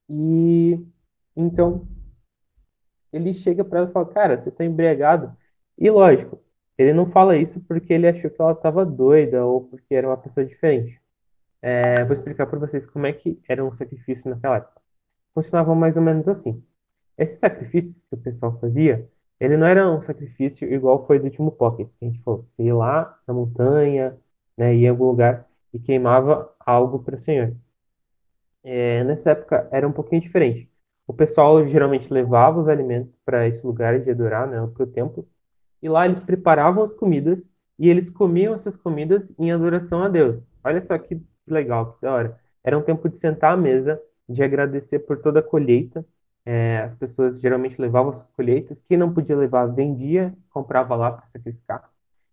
E 0.08 0.84
então 1.36 1.86
ele 3.12 3.32
chega 3.32 3.64
para 3.64 3.78
ela 3.78 3.90
e 3.90 3.92
fala, 3.92 4.06
cara, 4.06 4.40
você 4.40 4.50
tá 4.50 4.64
embriagado. 4.64 5.36
E 5.78 5.88
lógico, 5.88 6.42
ele 6.76 6.92
não 6.92 7.06
fala 7.06 7.36
isso 7.36 7.60
porque 7.60 7.92
ele 7.92 8.08
achou 8.08 8.28
que 8.28 8.42
ela 8.42 8.52
estava 8.52 8.84
doida 8.84 9.44
ou 9.46 9.68
porque 9.68 9.94
era 9.94 10.08
uma 10.08 10.16
pessoa 10.16 10.44
diferente. 10.44 11.00
É, 11.62 12.04
vou 12.04 12.14
explicar 12.14 12.46
para 12.46 12.58
vocês 12.58 12.86
como 12.86 13.06
é 13.06 13.12
que 13.12 13.40
era 13.48 13.64
um 13.64 13.72
sacrifício 13.72 14.28
naquela 14.28 14.56
época. 14.56 14.80
Funcionava 15.32 15.76
mais 15.76 15.96
ou 15.96 16.02
menos 16.02 16.26
assim. 16.28 16.60
Esses 17.16 17.38
sacrifícios 17.38 18.02
que 18.02 18.14
o 18.16 18.18
pessoal 18.18 18.58
fazia, 18.58 19.08
ele 19.40 19.56
não 19.56 19.66
era 19.66 19.90
um 19.90 20.02
sacrifício 20.02 20.72
igual 20.72 21.06
foi 21.06 21.18
do 21.18 21.24
último 21.24 21.50
Pocket, 21.50 21.88
que 21.98 22.04
a 22.04 22.08
gente 22.08 22.22
falou. 22.22 22.44
Você 22.46 22.62
ia 22.64 22.74
lá 22.74 23.18
na 23.26 23.34
montanha, 23.34 24.16
né, 24.56 24.74
ia 24.74 24.88
em 24.88 24.90
algum 24.90 25.06
lugar 25.06 25.48
e 25.72 25.78
queimava 25.78 26.52
algo 26.60 27.00
para 27.02 27.16
o 27.16 27.18
Senhor. 27.18 27.56
É, 28.62 29.02
nessa 29.04 29.30
época 29.30 29.68
era 29.72 29.88
um 29.88 29.92
pouquinho 29.92 30.20
diferente. 30.20 30.70
O 31.06 31.12
pessoal 31.12 31.66
geralmente 31.66 32.12
levava 32.12 32.60
os 32.60 32.68
alimentos 32.68 33.16
para 33.24 33.48
esse 33.48 33.66
lugar 33.66 33.98
de 34.00 34.10
adorar, 34.10 34.46
né, 34.46 34.64
para 34.74 34.84
o 34.84 34.86
templo, 34.86 35.26
e 35.82 35.88
lá 35.88 36.06
eles 36.06 36.20
preparavam 36.20 36.82
as 36.82 36.94
comidas 36.94 37.50
e 37.78 37.88
eles 37.88 38.10
comiam 38.10 38.54
essas 38.54 38.76
comidas 38.76 39.32
em 39.38 39.50
adoração 39.50 40.02
a 40.02 40.08
Deus. 40.08 40.46
Olha 40.62 40.82
só 40.82 40.98
que 40.98 41.20
legal, 41.46 41.94
que 41.94 42.02
da 42.02 42.12
hora. 42.12 42.40
Era 42.62 42.78
um 42.78 42.82
tempo 42.82 43.08
de 43.08 43.16
sentar 43.16 43.54
à 43.54 43.56
mesa, 43.56 44.00
de 44.28 44.42
agradecer 44.42 45.00
por 45.00 45.20
toda 45.20 45.40
a 45.40 45.42
colheita. 45.42 46.04
É, 46.44 46.78
as 46.82 46.94
pessoas 46.94 47.40
geralmente 47.40 47.80
levavam 47.80 48.12
suas 48.12 48.30
colheitas. 48.30 48.82
Quem 48.82 48.96
não 48.96 49.12
podia 49.12 49.36
levar, 49.36 49.66
vendia, 49.66 50.34
comprava 50.50 50.96
lá 50.96 51.12
para 51.12 51.26
sacrificar. 51.26 51.90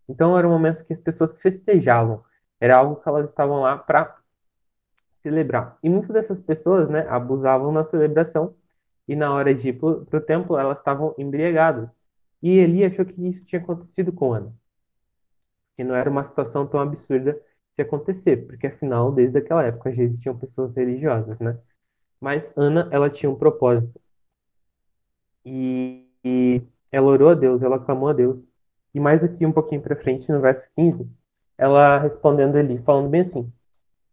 Então 0.08 0.38
era 0.38 0.48
um 0.48 0.52
momento 0.52 0.86
que 0.86 0.94
as 0.94 1.00
pessoas 1.00 1.40
festejavam. 1.40 2.24
Era 2.60 2.78
algo 2.78 2.96
que 2.98 3.08
elas 3.08 3.30
estavam 3.30 3.62
lá 3.62 3.78
para 3.78 4.18
celebrar. 5.22 5.78
E 5.84 5.90
muitas 5.90 6.12
dessas 6.12 6.40
pessoas, 6.40 6.90
né, 6.90 7.06
abusavam 7.10 7.72
na 7.72 7.84
celebração 7.84 8.56
e 9.08 9.16
na 9.16 9.34
hora 9.34 9.54
de 9.54 9.70
ir 9.70 9.74
para 9.74 10.18
o 10.18 10.22
templo, 10.22 10.58
elas 10.58 10.80
estavam 10.80 11.14
embriagadas. 11.18 11.96
E 12.42 12.50
Eli 12.58 12.86
achou 12.86 13.06
que 13.06 13.28
isso 13.28 13.46
tinha 13.46 13.62
acontecido 13.62 14.12
com 14.12 14.34
Ana, 14.34 14.54
que 15.76 15.84
não 15.84 15.96
era 15.96 16.10
uma 16.10 16.24
situação 16.24 16.68
tão 16.68 16.80
absurda 16.80 17.40
de 17.76 17.84
acontecer, 17.84 18.46
porque 18.48 18.68
afinal, 18.68 19.12
desde 19.12 19.38
aquela 19.38 19.64
época 19.64 19.92
já 19.94 20.04
existiam 20.04 20.38
pessoas 20.38 20.76
religiosas, 20.76 21.40
né? 21.40 21.58
Mas 22.20 22.52
Ana, 22.56 22.88
ela 22.92 23.10
tinha 23.10 23.30
um 23.30 23.36
propósito. 23.36 24.00
E, 25.46 26.06
e 26.24 26.62
ela 26.92 27.08
orou 27.08 27.30
a 27.30 27.34
Deus, 27.36 27.64
ela 27.64 27.80
clamou 27.80 28.10
a 28.10 28.14
Deus. 28.14 28.48
E 28.94 29.00
mais 29.00 29.24
aqui 29.24 29.46
um 29.46 29.52
pouquinho 29.52 29.82
para 29.82 29.96
frente, 29.96 30.32
no 30.32 30.42
verso 30.42 30.70
15, 30.74 31.10
ela 31.58 32.00
respondendo 32.00 32.58
Eli, 32.58 32.80
falando 32.80 33.10
bem 33.10 33.22
assim: 33.22 33.52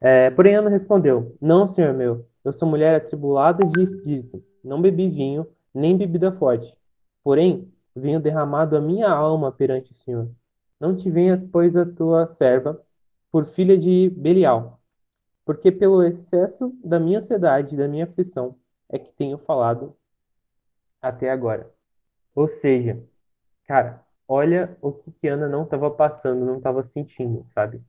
é, 0.07 0.31
porém, 0.31 0.55
Ana 0.55 0.69
respondeu: 0.69 1.35
Não, 1.41 1.67
senhor 1.67 1.95
meu, 1.95 2.27
eu 2.45 2.53
sou 2.53 2.69
mulher 2.69 2.95
atribulada 2.95 3.67
de 3.67 3.83
espírito. 3.83 4.45
Não 4.63 4.83
bebi 4.83 5.09
vinho, 5.09 5.47
nem 5.73 5.97
bebida 5.97 6.31
forte. 6.31 6.77
Porém, 7.23 7.73
venho 7.97 8.21
derramado 8.21 8.77
a 8.77 8.83
minha 8.83 9.09
alma 9.09 9.51
perante 9.51 9.93
o 9.93 9.95
Senhor. 9.95 10.29
Não 10.79 10.95
te 10.95 11.11
venhas, 11.11 11.43
pois, 11.43 11.75
a 11.75 11.87
tua 11.87 12.27
serva 12.27 12.79
por 13.33 13.47
filha 13.47 13.79
de 13.79 14.11
Belial, 14.11 14.79
porque 15.45 15.73
pelo 15.73 16.03
excesso 16.03 16.71
da 16.85 16.99
minha 17.01 17.19
ansiedade 17.19 17.75
e 17.75 17.79
da 17.79 17.89
minha 17.89 18.05
aflição 18.05 18.59
é 18.89 18.99
que 18.99 19.13
tenho 19.13 19.39
falado 19.39 19.97
até 21.01 21.31
agora. 21.31 21.71
Ou 22.35 22.49
seja, 22.49 23.03
cara, 23.67 24.05
olha 24.29 24.77
o 24.83 24.93
que 24.93 25.13
que 25.13 25.29
Ana 25.29 25.49
não 25.49 25.65
estava 25.65 25.91
passando, 25.91 26.45
não 26.47 26.59
estava 26.59 26.85
sentindo, 26.85 27.47
sabe? 27.55 27.83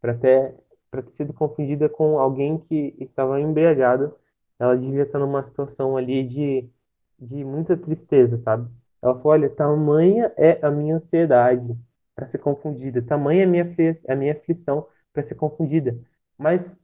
para 0.00 0.14
ter, 0.16 0.56
para 0.90 1.02
ter 1.02 1.12
sido 1.12 1.32
confundida 1.32 1.88
com 1.88 2.18
alguém 2.18 2.58
que 2.58 2.94
estava 3.00 3.40
embriagado, 3.40 4.16
ela 4.58 4.76
devia 4.76 5.04
estar 5.04 5.18
numa 5.18 5.42
situação 5.44 5.96
ali 5.96 6.26
de 6.26 6.70
de 7.18 7.44
muita 7.44 7.76
tristeza, 7.76 8.38
sabe? 8.38 8.70
Ela 9.02 9.14
falou: 9.16 9.32
olha, 9.32 9.50
tamanha 9.50 10.32
é 10.36 10.64
a 10.66 10.70
minha 10.70 10.96
ansiedade 10.96 11.76
para 12.14 12.26
ser 12.26 12.38
confundida, 12.38 13.02
tamanha 13.02 13.42
é 13.42 13.44
a 13.44 13.48
minha, 13.48 13.66
a 14.08 14.16
minha 14.16 14.32
aflição 14.32 14.86
para 15.12 15.22
ser 15.22 15.34
confundida. 15.36 15.98
Mas 16.38 16.78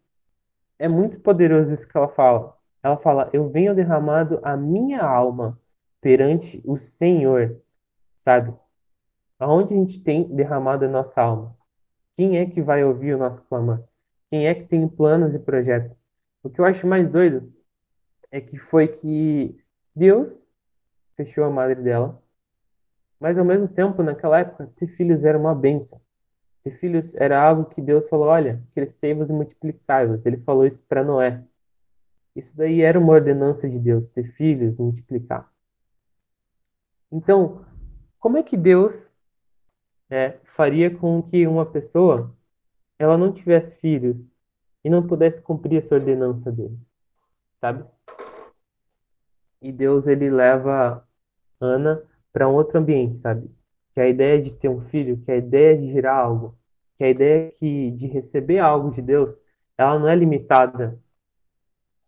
é 0.78 0.88
muito 0.88 1.20
poderoso 1.20 1.72
isso 1.72 1.88
que 1.88 1.96
ela 1.96 2.08
fala. 2.08 2.56
Ela 2.82 2.96
fala: 2.96 3.30
eu 3.32 3.48
venho 3.48 3.74
derramado 3.74 4.40
a 4.42 4.56
minha 4.56 5.02
alma 5.02 5.58
perante 6.00 6.62
o 6.64 6.76
Senhor, 6.76 7.60
sabe? 8.22 8.54
Aonde 9.38 9.74
a 9.74 9.76
gente 9.76 10.02
tem 10.02 10.24
derramado 10.28 10.84
a 10.84 10.88
nossa 10.88 11.22
alma? 11.22 11.56
Quem 12.16 12.38
é 12.38 12.46
que 12.46 12.62
vai 12.62 12.84
ouvir 12.84 13.14
o 13.14 13.18
nosso 13.18 13.42
clamor? 13.44 13.82
Quem 14.30 14.46
é 14.46 14.54
que 14.54 14.64
tem 14.64 14.86
planos 14.86 15.34
e 15.34 15.38
projetos? 15.38 16.04
O 16.42 16.50
que 16.50 16.60
eu 16.60 16.64
acho 16.64 16.86
mais 16.86 17.08
doido 17.10 17.52
é 18.30 18.40
que 18.40 18.58
foi 18.58 18.88
que 18.88 19.56
Deus 19.94 20.46
fechou 21.16 21.44
a 21.44 21.50
madre 21.50 21.80
dela, 21.82 22.22
mas 23.18 23.38
ao 23.38 23.44
mesmo 23.44 23.68
tempo, 23.68 24.02
naquela 24.02 24.40
época, 24.40 24.70
ter 24.76 24.86
filhos 24.88 25.24
era 25.24 25.38
uma 25.38 25.54
bênção. 25.54 26.00
Ter 26.64 26.78
filhos 26.78 27.14
era 27.14 27.40
algo 27.40 27.66
que 27.66 27.82
Deus 27.82 28.08
falou: 28.08 28.26
olha, 28.26 28.62
crescei-vos 28.74 29.28
e 29.28 29.32
multiplicai-vos. 29.34 30.24
Ele 30.24 30.38
falou 30.38 30.66
isso 30.66 30.82
para 30.88 31.04
Noé. 31.04 31.44
Isso 32.34 32.56
daí 32.56 32.80
era 32.80 32.98
uma 32.98 33.12
ordenança 33.12 33.68
de 33.68 33.78
Deus, 33.78 34.08
ter 34.08 34.32
filhos 34.32 34.78
multiplicar. 34.78 35.48
Então, 37.12 37.64
como 38.18 38.38
é 38.38 38.42
que 38.42 38.56
Deus 38.56 39.12
é, 40.10 40.38
faria 40.56 40.90
com 40.90 41.22
que 41.22 41.46
uma 41.46 41.66
pessoa 41.66 42.34
ela 42.98 43.18
não 43.18 43.32
tivesse 43.32 43.74
filhos 43.76 44.30
e 44.82 44.88
não 44.88 45.06
pudesse 45.06 45.40
cumprir 45.40 45.78
essa 45.78 45.94
ordenança 45.94 46.50
dele, 46.50 46.78
sabe? 47.60 47.84
E 49.60 49.70
Deus 49.70 50.06
ele 50.06 50.30
leva 50.30 51.06
Ana 51.60 52.02
para 52.32 52.48
um 52.48 52.54
outro 52.54 52.78
ambiente, 52.78 53.18
sabe? 53.18 53.50
Que 53.94 54.00
a 54.00 54.08
ideia 54.08 54.42
de 54.42 54.50
ter 54.52 54.68
um 54.68 54.80
filho, 54.88 55.18
que 55.18 55.30
a 55.30 55.36
ideia 55.36 55.78
de 55.78 55.92
gerar 55.92 56.16
algo, 56.16 56.58
que 56.96 57.04
a 57.04 57.08
ideia 57.10 57.50
que 57.52 57.90
de 57.92 58.06
receber 58.08 58.58
algo 58.58 58.90
de 58.90 59.00
Deus, 59.00 59.38
ela 59.78 59.98
não 59.98 60.08
é 60.08 60.14
limitada 60.16 60.98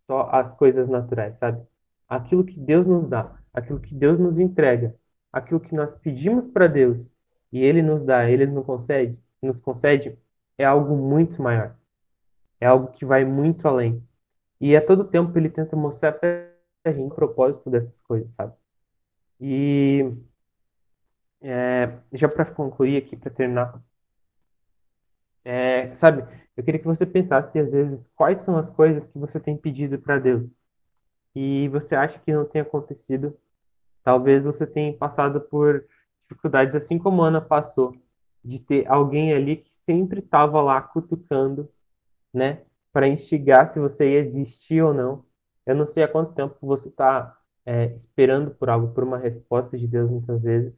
só 0.07 0.29
às 0.33 0.55
coisas 0.55 0.89
naturais, 0.89 1.39
sabe? 1.39 1.65
Aquilo 2.09 2.45
que 2.45 2.59
Deus 2.59 2.87
nos 2.87 3.09
dá, 3.09 3.37
aquilo 3.53 3.81
que 3.81 3.95
Deus 3.95 4.19
nos 4.19 4.39
entrega, 4.39 4.95
aquilo 5.33 5.61
que 5.61 5.75
nós 5.75 5.95
pedimos 5.95 6.47
para 6.47 6.67
Deus 6.67 7.13
e 7.53 7.61
Ele 7.63 7.83
nos 7.83 8.05
dá, 8.05 8.29
Ele 8.29 8.47
nos 8.47 8.65
concede, 8.65 9.19
nos 9.43 9.61
concede, 9.61 10.17
é 10.59 10.65
algo 10.65 10.97
muito 10.97 11.43
maior. 11.43 11.77
É 12.61 12.67
algo 12.67 12.89
que 12.93 13.05
vai 13.05 13.25
muito 13.25 13.67
além. 13.69 14.03
E 14.61 14.77
a 14.77 14.85
todo 14.85 15.05
tempo 15.05 15.37
Ele 15.39 15.51
tenta 15.51 15.77
mostrar 15.77 16.13
para 16.13 16.51
a 16.85 16.93
gente 16.93 17.13
o 17.13 17.15
propósito 17.15 17.69
dessas 17.69 18.01
coisas, 18.01 18.33
sabe? 18.33 18.55
E 19.41 20.13
é, 21.49 21.97
já 22.13 22.29
para 22.29 22.45
concluir 22.45 22.97
aqui, 22.97 23.17
para 23.17 23.31
terminar, 23.31 23.81
é, 25.45 25.95
sabe, 25.95 26.25
eu 26.57 26.65
queria 26.65 26.81
que 26.81 26.87
você 26.87 27.07
pensasse 27.07 27.57
às 27.61 27.71
vezes 27.71 28.11
quais 28.17 28.43
são 28.43 28.57
as 28.57 28.69
coisas 28.69 29.07
que 29.07 29.17
você 29.17 29.39
tem 29.39 29.57
pedido 29.57 29.97
para 29.97 30.19
Deus 30.19 30.57
e 31.37 31.69
você 31.69 31.95
acha 31.95 32.19
que 32.19 32.33
não 32.33 32.45
tem 32.45 32.63
acontecido. 32.63 33.39
Talvez 34.03 34.45
você 34.45 34.67
tenha 34.67 34.93
passado 34.93 35.41
por 35.41 35.87
dificuldades 36.29 36.75
assim 36.75 36.99
como 36.99 37.23
a 37.23 37.29
Ana 37.29 37.41
passou, 37.41 37.95
de 38.45 38.59
ter 38.59 38.89
alguém 38.89 39.33
ali 39.33 39.59
que 39.59 39.73
sempre 39.85 40.19
estava 40.19 40.61
lá 40.61 40.81
cutucando, 40.81 41.71
né, 42.35 42.63
para 42.93 43.07
instigar 43.07 43.71
se 43.71 43.79
você 43.79 44.15
ia 44.15 44.25
desistir 44.25 44.83
ou 44.83 44.93
não. 44.93 45.25
Eu 45.65 45.77
não 45.77 45.87
sei 45.87 46.03
há 46.03 46.09
quanto 46.09 46.35
tempo 46.35 46.57
você 46.61 46.89
está 46.89 47.39
é, 47.65 47.87
esperando 47.95 48.51
por 48.53 48.69
algo, 48.69 48.93
por 48.93 49.05
uma 49.05 49.19
resposta 49.19 49.79
de 49.79 49.87
Deus 49.87 50.11
muitas 50.11 50.43
vezes, 50.43 50.75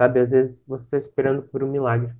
sabe? 0.00 0.20
Às 0.20 0.30
vezes 0.30 0.64
você 0.66 0.84
está 0.84 0.96
esperando 0.96 1.42
por 1.42 1.62
um 1.62 1.70
milagre. 1.70 2.10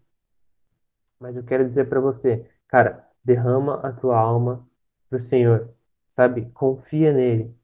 Mas 1.18 1.34
eu 1.34 1.42
quero 1.42 1.66
dizer 1.66 1.88
para 1.88 1.98
você, 1.98 2.46
cara, 2.68 3.08
derrama 3.24 3.80
a 3.82 3.90
tua 3.90 4.18
alma 4.18 4.68
pro 5.08 5.18
Senhor, 5.18 5.70
sabe? 6.14 6.50
Confia 6.52 7.10
nele, 7.10 7.54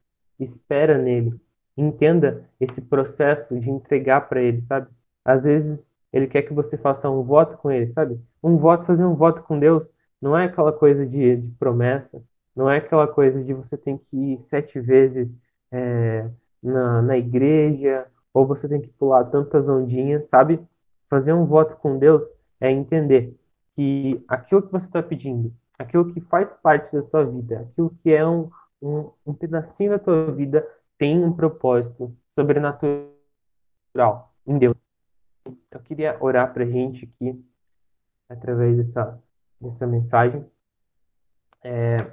espera 0.41 0.97
nele, 0.97 1.39
entenda 1.77 2.49
esse 2.59 2.81
processo 2.81 3.61
de 3.61 3.69
entregar 3.71 4.23
para 4.27 4.41
ele, 4.41 4.63
sabe? 4.63 4.89
Às 5.23 5.45
vezes 5.45 5.95
ele 6.11 6.27
quer 6.27 6.43
que 6.43 6.55
você 6.55 6.79
faça 6.79 7.11
um 7.11 7.23
voto 7.23 7.59
com 7.59 7.71
ele, 7.71 7.89
sabe? 7.89 8.19
Um 8.43 8.57
voto, 8.57 8.87
fazer 8.87 9.05
um 9.05 9.15
voto 9.15 9.43
com 9.43 9.59
Deus, 9.59 9.93
não 10.19 10.37
é 10.37 10.47
aquela 10.47 10.73
coisa 10.73 11.07
de, 11.07 11.37
de 11.37 11.51
promessa, 11.59 12.25
não 12.55 12.71
é 12.71 12.79
aquela 12.79 13.07
coisa 13.07 13.45
de 13.45 13.53
você 13.53 13.77
tem 13.77 13.99
que 13.99 14.17
ir 14.17 14.41
sete 14.41 14.81
vezes 14.81 15.39
é, 15.71 16.27
na, 16.63 17.03
na 17.03 17.19
igreja, 17.19 18.07
ou 18.37 18.47
você 18.47 18.69
tem 18.69 18.83
que 18.83 18.89
pular 18.89 19.25
tantas 19.25 19.67
ondinhas, 19.67 20.27
sabe? 20.27 20.61
Fazer 21.09 21.33
um 21.33 21.47
voto 21.47 21.75
com 21.77 21.99
Deus 21.99 22.23
é 22.61 22.71
entender 22.71 23.35
que 23.75 24.23
aquilo 24.29 24.61
que 24.61 24.71
você 24.71 24.85
está 24.85 25.03
pedindo, 25.03 25.51
aquilo 25.79 26.13
que 26.13 26.21
faz 26.21 26.53
parte 26.53 26.93
da 26.95 27.03
tua 27.03 27.25
vida, 27.25 27.61
aquilo 27.61 27.89
que 27.99 28.13
é 28.13 28.27
um, 28.27 28.51
um, 28.83 29.11
um 29.25 29.33
pedacinho 29.33 29.93
da 29.93 29.99
tua 29.99 30.31
vida, 30.33 30.69
tem 30.99 31.25
um 31.25 31.33
propósito 31.33 32.15
sobrenatural 32.35 33.01
em 34.47 34.59
Deus. 34.59 34.77
Eu 35.71 35.81
queria 35.81 36.23
orar 36.23 36.53
para 36.53 36.65
a 36.65 36.69
gente 36.69 37.07
aqui, 37.07 37.43
através 38.29 38.77
dessa, 38.77 39.19
dessa 39.59 39.87
mensagem. 39.87 40.45
É, 41.65 42.07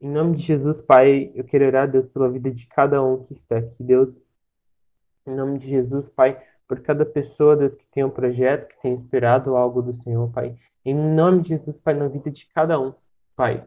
em 0.00 0.08
nome 0.08 0.36
de 0.36 0.42
Jesus, 0.44 0.80
Pai, 0.80 1.30
eu 1.34 1.44
quero 1.44 1.66
orar, 1.66 1.90
Deus, 1.90 2.06
pela 2.06 2.30
vida 2.30 2.50
de 2.50 2.66
cada 2.66 3.02
um 3.04 3.24
que 3.24 3.34
está 3.34 3.58
aqui, 3.58 3.82
Deus. 3.84 4.18
Em 5.28 5.34
nome 5.34 5.58
de 5.58 5.68
Jesus, 5.68 6.08
Pai, 6.08 6.42
por 6.66 6.80
cada 6.80 7.04
pessoa, 7.04 7.54
Deus, 7.54 7.74
que 7.74 7.84
tem 7.92 8.02
um 8.02 8.08
projeto, 8.08 8.66
que 8.66 8.80
tem 8.80 8.94
esperado 8.94 9.56
algo 9.56 9.82
do 9.82 9.92
Senhor, 9.92 10.32
Pai. 10.32 10.56
Em 10.82 10.94
nome 10.94 11.42
de 11.42 11.50
Jesus, 11.50 11.78
Pai, 11.78 11.92
na 11.92 12.08
vida 12.08 12.30
de 12.30 12.48
cada 12.54 12.80
um, 12.80 12.94
Pai. 13.36 13.62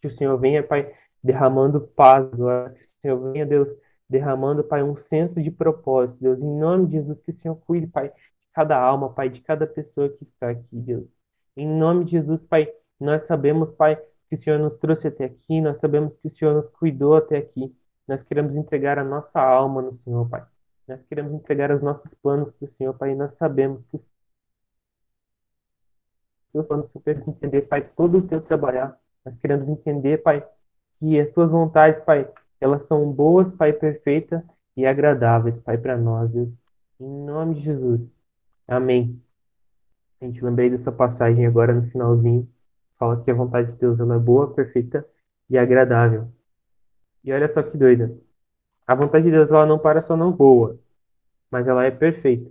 Que 0.00 0.06
o 0.06 0.10
Senhor 0.10 0.38
venha, 0.38 0.62
Pai, 0.62 0.94
derramando 1.20 1.80
paz. 1.80 2.30
Que 2.30 2.80
o 2.80 2.84
Senhor 3.02 3.32
venha, 3.32 3.44
Deus, 3.44 3.76
derramando, 4.08 4.62
Pai, 4.62 4.84
um 4.84 4.94
senso 4.94 5.42
de 5.42 5.50
propósito, 5.50 6.22
Deus. 6.22 6.40
Em 6.40 6.46
nome 6.48 6.86
de 6.86 6.92
Jesus, 6.92 7.20
que 7.20 7.32
o 7.32 7.34
Senhor 7.34 7.56
cuide, 7.56 7.88
Pai, 7.88 8.10
de 8.10 8.48
cada 8.54 8.80
alma, 8.80 9.12
Pai, 9.12 9.28
de 9.28 9.40
cada 9.40 9.66
pessoa 9.66 10.08
que 10.10 10.22
está 10.22 10.50
aqui, 10.50 10.64
Deus. 10.70 11.08
Em 11.56 11.66
nome 11.66 12.04
de 12.04 12.12
Jesus, 12.12 12.40
Pai, 12.44 12.72
nós 13.00 13.26
sabemos, 13.26 13.72
Pai, 13.72 14.00
que 14.28 14.36
o 14.36 14.38
Senhor 14.38 14.60
nos 14.60 14.76
trouxe 14.76 15.08
até 15.08 15.24
aqui, 15.24 15.60
nós 15.60 15.80
sabemos 15.80 16.16
que 16.18 16.28
o 16.28 16.30
Senhor 16.30 16.54
nos 16.54 16.68
cuidou 16.68 17.16
até 17.16 17.38
aqui. 17.38 17.74
Nós 18.06 18.22
queremos 18.22 18.54
entregar 18.54 18.96
a 18.96 19.04
nossa 19.04 19.40
alma 19.40 19.82
no 19.82 19.92
Senhor, 19.92 20.28
Pai. 20.28 20.44
Nós 20.90 21.06
queremos 21.06 21.32
entregar 21.32 21.70
os 21.70 21.80
nossos 21.80 22.12
planos 22.14 22.50
para 22.50 22.64
o 22.64 22.68
Senhor, 22.68 22.92
Pai, 22.94 23.12
e 23.12 23.14
nós 23.14 23.34
sabemos 23.34 23.86
que 23.86 23.96
os 23.96 24.10
teus 26.52 26.66
planos 26.66 26.92
perfeitos 26.92 27.28
entender, 27.28 27.62
Pai, 27.62 27.88
todo 27.94 28.18
o 28.18 28.22
teu 28.26 28.40
trabalhar. 28.40 28.98
Nós 29.24 29.36
queremos 29.36 29.68
entender, 29.68 30.18
Pai, 30.18 30.44
que 30.98 31.20
as 31.20 31.30
tuas 31.30 31.52
vontades, 31.52 32.00
Pai, 32.00 32.28
elas 32.60 32.82
são 32.88 33.08
boas, 33.12 33.52
Pai, 33.52 33.72
perfeitas 33.72 34.42
e 34.76 34.84
agradáveis, 34.84 35.60
Pai, 35.60 35.78
para 35.78 35.96
nós, 35.96 36.28
Deus. 36.32 36.52
Em 36.98 37.24
nome 37.24 37.54
de 37.54 37.60
Jesus. 37.60 38.12
Amém. 38.66 39.22
A 40.20 40.24
gente 40.24 40.44
lembrei 40.44 40.70
dessa 40.70 40.90
passagem 40.90 41.46
agora 41.46 41.72
no 41.72 41.88
finalzinho. 41.88 42.48
Fala 42.98 43.22
que 43.22 43.30
a 43.30 43.34
vontade 43.34 43.70
de 43.70 43.78
Deus 43.78 44.00
é 44.00 44.18
boa, 44.18 44.52
perfeita 44.52 45.06
e 45.48 45.56
agradável. 45.56 46.26
E 47.22 47.32
olha 47.32 47.48
só 47.48 47.62
que 47.62 47.78
doida. 47.78 48.12
A 48.90 48.94
vontade 48.96 49.26
de 49.26 49.30
Deus 49.30 49.52
ela 49.52 49.64
não 49.64 49.78
para 49.78 50.02
só 50.02 50.16
não 50.16 50.32
boa, 50.32 50.76
mas 51.48 51.68
ela 51.68 51.84
é 51.84 51.92
perfeita. 51.92 52.50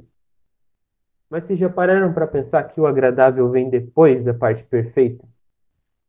Mas 1.30 1.44
vocês 1.44 1.60
já 1.60 1.70
pararam 1.70 2.14
para 2.14 2.26
pensar 2.26 2.64
que 2.64 2.80
o 2.80 2.88
agradável 2.88 3.52
vem 3.52 3.70
depois 3.70 4.24
da 4.24 4.34
parte 4.34 4.64
perfeita? 4.64 5.28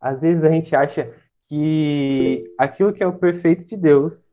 Às 0.00 0.22
vezes 0.22 0.44
a 0.44 0.48
gente 0.48 0.76
acha 0.76 1.12
que 1.48 2.48
aquilo 2.56 2.92
que 2.92 3.02
é 3.02 3.06
o 3.08 3.18
perfeito 3.18 3.64
de 3.64 3.76
Deus, 3.76 4.24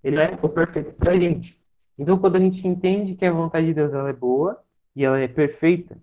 ele 0.00 0.20
é 0.20 0.38
o 0.40 0.48
perfeito 0.48 0.92
para 0.92 1.16
gente. 1.16 1.60
Então, 1.98 2.16
quando 2.16 2.36
a 2.36 2.40
gente 2.40 2.68
entende 2.68 3.16
que 3.16 3.24
a 3.24 3.32
vontade 3.32 3.66
de 3.66 3.74
Deus 3.74 3.92
ela 3.92 4.10
é 4.10 4.12
boa 4.12 4.62
e 4.94 5.04
ela 5.04 5.18
é 5.18 5.26
perfeita, 5.26 5.98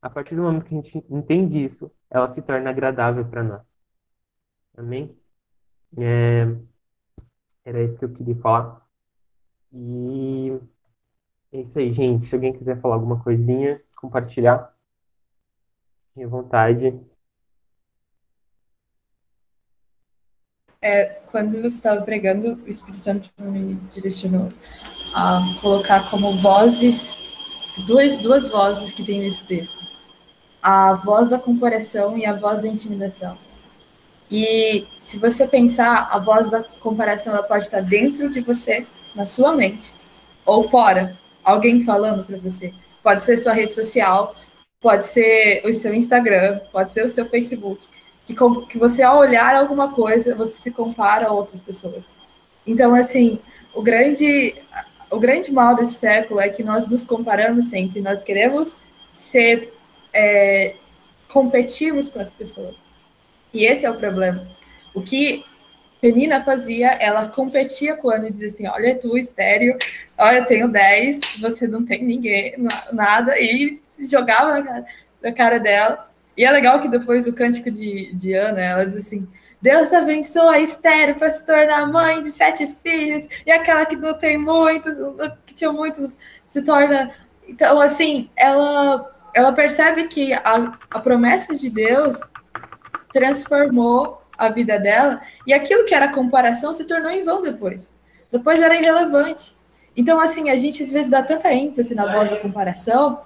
a 0.00 0.08
partir 0.08 0.36
do 0.36 0.42
momento 0.42 0.66
que 0.66 0.78
a 0.78 0.80
gente 0.80 1.04
entende 1.10 1.64
isso, 1.64 1.90
ela 2.08 2.30
se 2.30 2.40
torna 2.40 2.70
agradável 2.70 3.24
para 3.24 3.42
nós. 3.42 3.62
Amém? 4.76 5.18
É... 5.98 6.73
Era 7.64 7.82
isso 7.82 7.98
que 7.98 8.04
eu 8.04 8.12
queria 8.12 8.36
falar. 8.36 8.86
E 9.72 10.52
é 11.52 11.60
isso 11.60 11.78
aí, 11.78 11.92
gente. 11.92 12.28
Se 12.28 12.34
alguém 12.34 12.52
quiser 12.52 12.80
falar 12.80 12.96
alguma 12.96 13.22
coisinha, 13.22 13.80
compartilhar, 13.96 14.74
fique 16.08 16.24
à 16.24 16.28
vontade. 16.28 17.00
É, 20.82 21.06
quando 21.30 21.52
você 21.52 21.66
estava 21.66 22.02
pregando, 22.02 22.62
o 22.62 22.68
Espírito 22.68 22.98
Santo 22.98 23.30
me 23.38 23.76
direcionou 23.90 24.48
a 25.14 25.40
colocar 25.62 26.10
como 26.10 26.32
vozes, 26.32 27.16
duas, 27.86 28.18
duas 28.18 28.50
vozes 28.50 28.92
que 28.92 29.02
tem 29.02 29.20
nesse 29.20 29.46
texto. 29.46 29.82
A 30.62 30.94
voz 30.94 31.30
da 31.30 31.38
comparação 31.38 32.18
e 32.18 32.26
a 32.26 32.38
voz 32.38 32.60
da 32.60 32.68
intimidação. 32.68 33.38
E 34.30 34.86
se 35.00 35.18
você 35.18 35.46
pensar, 35.46 36.08
a 36.10 36.18
voz 36.18 36.50
da 36.50 36.62
comparação 36.62 37.32
ela 37.32 37.42
pode 37.42 37.64
estar 37.64 37.80
dentro 37.80 38.28
de 38.28 38.40
você, 38.40 38.86
na 39.14 39.26
sua 39.26 39.54
mente, 39.54 39.94
ou 40.44 40.68
fora, 40.68 41.16
alguém 41.42 41.84
falando 41.84 42.24
para 42.24 42.38
você. 42.38 42.72
Pode 43.02 43.22
ser 43.22 43.36
sua 43.36 43.52
rede 43.52 43.74
social, 43.74 44.34
pode 44.80 45.06
ser 45.06 45.62
o 45.64 45.72
seu 45.72 45.94
Instagram, 45.94 46.60
pode 46.72 46.92
ser 46.92 47.04
o 47.04 47.08
seu 47.08 47.26
Facebook. 47.26 47.86
Que, 48.26 48.34
que 48.68 48.78
você, 48.78 49.02
ao 49.02 49.18
olhar 49.18 49.54
alguma 49.54 49.92
coisa, 49.92 50.34
você 50.34 50.54
se 50.54 50.70
compara 50.70 51.28
a 51.28 51.32
outras 51.32 51.60
pessoas. 51.60 52.10
Então, 52.66 52.94
assim, 52.94 53.38
o 53.74 53.82
grande, 53.82 54.54
o 55.10 55.18
grande 55.18 55.52
mal 55.52 55.76
desse 55.76 55.94
século 55.94 56.40
é 56.40 56.48
que 56.48 56.62
nós 56.62 56.88
nos 56.88 57.04
comparamos 57.04 57.66
sempre. 57.66 58.00
Nós 58.00 58.22
queremos 58.22 58.78
ser. 59.10 59.72
É, 60.12 60.76
competirmos 61.34 62.08
com 62.08 62.20
as 62.20 62.32
pessoas. 62.32 62.76
E 63.54 63.64
esse 63.64 63.86
é 63.86 63.90
o 63.90 63.96
problema. 63.96 64.44
O 64.92 65.00
que 65.00 65.44
Penina 66.00 66.44
fazia, 66.44 66.88
ela 67.00 67.28
competia 67.28 67.96
com 67.96 68.08
o 68.08 68.10
Ana 68.10 68.28
e 68.28 68.32
dizia 68.32 68.48
assim: 68.48 68.66
Olha, 68.66 68.94
tu 68.94 69.16
estéreo, 69.16 69.78
olha, 70.18 70.38
eu 70.38 70.44
tenho 70.44 70.68
10, 70.68 71.20
você 71.40 71.66
não 71.66 71.82
tem 71.82 72.04
ninguém, 72.04 72.54
nada, 72.92 73.40
e 73.40 73.80
jogava 74.10 74.52
na 74.52 74.62
cara, 74.62 74.86
na 75.22 75.32
cara 75.32 75.58
dela. 75.58 76.04
E 76.36 76.44
é 76.44 76.50
legal 76.50 76.80
que 76.80 76.88
depois 76.88 77.26
o 77.26 77.32
cântico 77.32 77.70
de, 77.70 78.12
de 78.12 78.34
Ana, 78.34 78.60
ela 78.60 78.84
diz 78.84 78.96
assim: 78.96 79.26
Deus 79.62 79.94
abençoa 79.94 80.56
a 80.56 80.60
estéreo 80.60 81.14
para 81.14 81.30
se 81.30 81.46
tornar 81.46 81.90
mãe 81.90 82.20
de 82.20 82.30
sete 82.32 82.66
filhos, 82.66 83.26
e 83.46 83.50
aquela 83.50 83.86
que 83.86 83.96
não 83.96 84.12
tem 84.12 84.36
muito, 84.36 84.90
que 85.46 85.54
tinha 85.54 85.72
muitos, 85.72 86.14
se 86.46 86.60
torna. 86.60 87.12
Então, 87.48 87.80
assim, 87.80 88.28
ela, 88.36 89.10
ela 89.32 89.52
percebe 89.52 90.04
que 90.04 90.34
a, 90.34 90.78
a 90.90 91.00
promessa 91.00 91.54
de 91.54 91.70
Deus 91.70 92.20
transformou 93.14 94.20
a 94.36 94.48
vida 94.48 94.78
dela, 94.78 95.22
e 95.46 95.54
aquilo 95.54 95.84
que 95.84 95.94
era 95.94 96.08
comparação 96.08 96.74
se 96.74 96.84
tornou 96.84 97.10
em 97.10 97.24
vão 97.24 97.40
depois. 97.40 97.94
Depois 98.30 98.58
era 98.58 98.76
irrelevante. 98.76 99.56
Então, 99.96 100.20
assim, 100.20 100.50
a 100.50 100.56
gente 100.56 100.82
às 100.82 100.90
vezes 100.90 101.08
dá 101.08 101.22
tanta 101.22 101.52
ênfase 101.52 101.94
na 101.94 102.12
voz 102.12 102.28
da 102.28 102.36
comparação, 102.36 103.20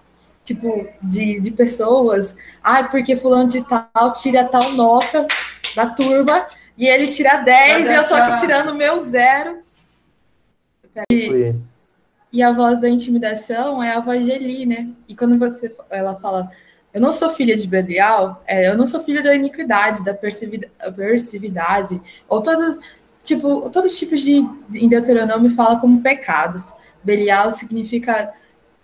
tipo, 0.44 0.86
de, 1.02 1.40
de 1.40 1.50
pessoas, 1.50 2.36
ai, 2.62 2.82
ah, 2.82 2.84
porque 2.84 3.16
fulano 3.16 3.48
de 3.48 3.64
tal 3.64 4.12
tira 4.12 4.44
tal 4.44 4.72
nota 4.72 5.26
da 5.74 5.86
turma, 5.86 6.46
e 6.76 6.86
ele 6.86 7.08
tira 7.08 7.38
10 7.38 7.86
e 7.86 7.94
eu 7.94 8.06
tô 8.06 8.14
aqui 8.14 8.40
tirando 8.40 8.68
o 8.68 8.74
meu 8.74 8.98
zero. 8.98 9.62
E, 11.10 11.54
e 12.30 12.42
a 12.42 12.52
voz 12.52 12.82
da 12.82 12.88
intimidação 12.88 13.82
é 13.82 13.94
a 13.94 14.00
voz 14.00 14.26
de 14.26 14.32
Eli, 14.32 14.66
né? 14.66 14.88
E 15.08 15.16
quando 15.16 15.38
você 15.38 15.74
ela 15.90 16.16
fala 16.16 16.48
eu 16.92 17.00
não 17.00 17.12
sou 17.12 17.30
filha 17.30 17.56
de 17.56 17.66
Belial, 17.66 18.42
é, 18.46 18.68
eu 18.68 18.76
não 18.76 18.86
sou 18.86 19.02
filha 19.02 19.22
da 19.22 19.34
iniquidade, 19.34 20.04
da 20.04 20.14
persividade, 20.14 22.00
ou 22.28 22.42
todos, 22.42 22.78
tipo, 23.22 23.68
todos 23.70 23.92
os 23.92 23.98
tipos 23.98 24.20
de, 24.20 24.38
em 24.74 24.88
Deuteronômio 24.88 25.50
fala 25.50 25.78
como 25.78 26.02
pecados. 26.02 26.74
Belial 27.04 27.52
significa 27.52 28.32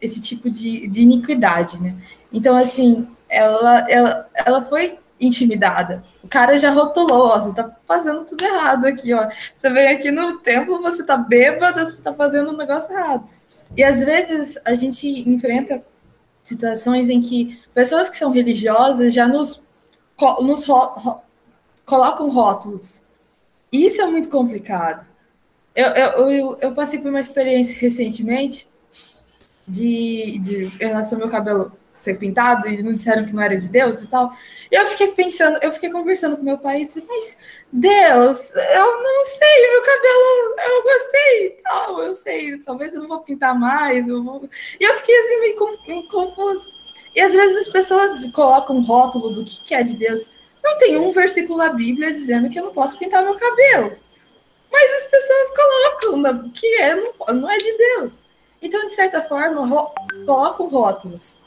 esse 0.01 0.21
tipo 0.21 0.51
de, 0.51 0.87
de 0.87 1.03
iniquidade, 1.03 1.81
né? 1.81 1.95
Então, 2.33 2.57
assim, 2.57 3.09
ela, 3.29 3.91
ela, 3.91 4.29
ela 4.35 4.63
foi 4.63 4.99
intimidada. 5.21 6.05
O 6.23 6.29
cara 6.29 6.59
já 6.59 6.71
rotulou, 6.71 7.29
ó, 7.29 7.41
você 7.41 7.55
tá 7.55 7.75
fazendo 7.87 8.25
tudo 8.25 8.45
errado 8.45 8.87
aqui, 8.87 9.15
ó. 9.15 9.29
Você 9.55 9.71
vem 9.71 9.89
aqui 9.89 10.11
no 10.11 10.39
templo, 10.39 10.83
você 10.83 11.05
tá 11.05 11.17
bêbada, 11.17 11.85
você 11.85 12.01
tá 12.01 12.13
fazendo 12.13 12.51
um 12.51 12.57
negócio 12.57 12.93
errado. 12.93 13.29
E 13.77 13.83
às 13.83 14.03
vezes 14.03 14.59
a 14.65 14.75
gente 14.75 15.07
enfrenta 15.29 15.83
situações 16.45 17.09
em 17.09 17.21
que 17.21 17.59
pessoas 17.73 18.09
que 18.09 18.19
são 18.19 18.31
religiosas 18.31 19.13
já 19.13 19.27
nos, 19.27 19.61
nos 20.43 20.65
ro, 20.65 20.85
ro, 20.95 21.21
colocam 21.85 22.29
rótulos. 22.29 23.03
E 23.73 23.87
isso 23.87 24.01
é 24.01 24.07
muito 24.07 24.29
complicado. 24.29 25.05
Eu, 25.75 25.89
eu, 25.89 26.31
eu, 26.31 26.59
eu, 26.61 26.73
passei 26.73 27.01
por 27.01 27.09
uma 27.09 27.19
experiência 27.19 27.77
recentemente 27.77 28.69
de, 29.67 30.39
de 30.39 30.65
em 30.67 30.87
relação 30.87 31.19
meu 31.19 31.29
cabelo 31.29 31.73
ser 31.97 32.15
pintado 32.19 32.69
e 32.69 32.83
não 32.83 32.95
disseram 32.95 33.25
que 33.25 33.33
não 33.33 33.43
era 33.43 33.57
de 33.57 33.69
Deus 33.69 34.03
e 34.03 34.07
tal. 34.07 34.33
E 34.71 34.75
eu 34.75 34.87
fiquei 34.87 35.09
pensando, 35.09 35.59
eu 35.63 35.71
fiquei 35.73 35.91
conversando 35.91 36.37
com 36.37 36.43
meu 36.43 36.59
pai 36.59 36.83
e 36.83 36.85
disse, 36.85 37.05
mas 37.07 37.39
Deus, 37.73 38.53
eu 38.55 39.03
não 39.03 39.25
sei, 39.25 39.71
meu 39.71 39.83
cabelo, 39.83 40.55
eu 40.69 40.83
gostei 40.83 41.47
e 41.47 41.51
tal, 41.63 42.01
eu 42.01 42.15
sei, 42.15 42.59
talvez 42.59 42.95
eu 42.95 43.01
não 43.01 43.09
vou 43.09 43.21
pintar 43.21 43.59
mais. 43.59 44.09
Eu 44.09 44.23
vou... 44.23 44.49
E 44.81 44.85
eu 44.85 44.95
fiquei 44.97 45.17
assim 45.19 45.41
meio, 45.41 46.09
confuso. 46.09 46.69
E 47.15 47.21
às 47.21 47.33
vezes 47.33 47.67
as 47.67 47.73
pessoas 47.73 48.27
colocam 48.33 48.77
um 48.77 48.83
rótulo 48.83 49.31
do 49.31 49.45
que, 49.45 49.75
é 49.75 49.83
de 49.83 49.95
Deus. 49.95 50.31
Não 50.63 50.77
tem 50.79 50.97
um 50.97 51.13
versículo 51.13 51.59
na 51.59 51.69
Bíblia 51.73 52.11
dizendo 52.11 52.51
que 52.51 52.59
eu 52.59 52.65
não 52.65 52.73
posso 52.73 52.99
pintar 52.99 53.23
meu 53.23 53.37
cabelo. 53.37 53.97
Mas 54.73 54.91
as 54.91 55.07
pessoas 55.07 55.49
colocam 55.55 56.51
que 56.51 56.67
é, 56.77 56.97
não 57.33 57.49
é 57.49 57.57
de 57.57 57.79
Deus. 57.79 58.25
Então, 58.61 58.89
de 58.89 58.95
certa 58.95 59.23
forma, 59.23 59.69
colocam 60.27 60.67
rótulos. 60.67 61.39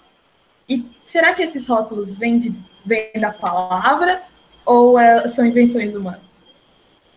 E 0.67 0.86
será 1.06 1.34
que 1.34 1.41
esses 1.41 1.65
rótulos 1.65 2.13
vêm, 2.13 2.38
de, 2.38 2.53
vêm 2.86 3.12
da 3.19 3.32
palavra 3.32 4.21
ou 4.65 4.99
é, 4.99 5.27
são 5.27 5.45
invenções 5.45 5.95
humanas? 5.95 6.21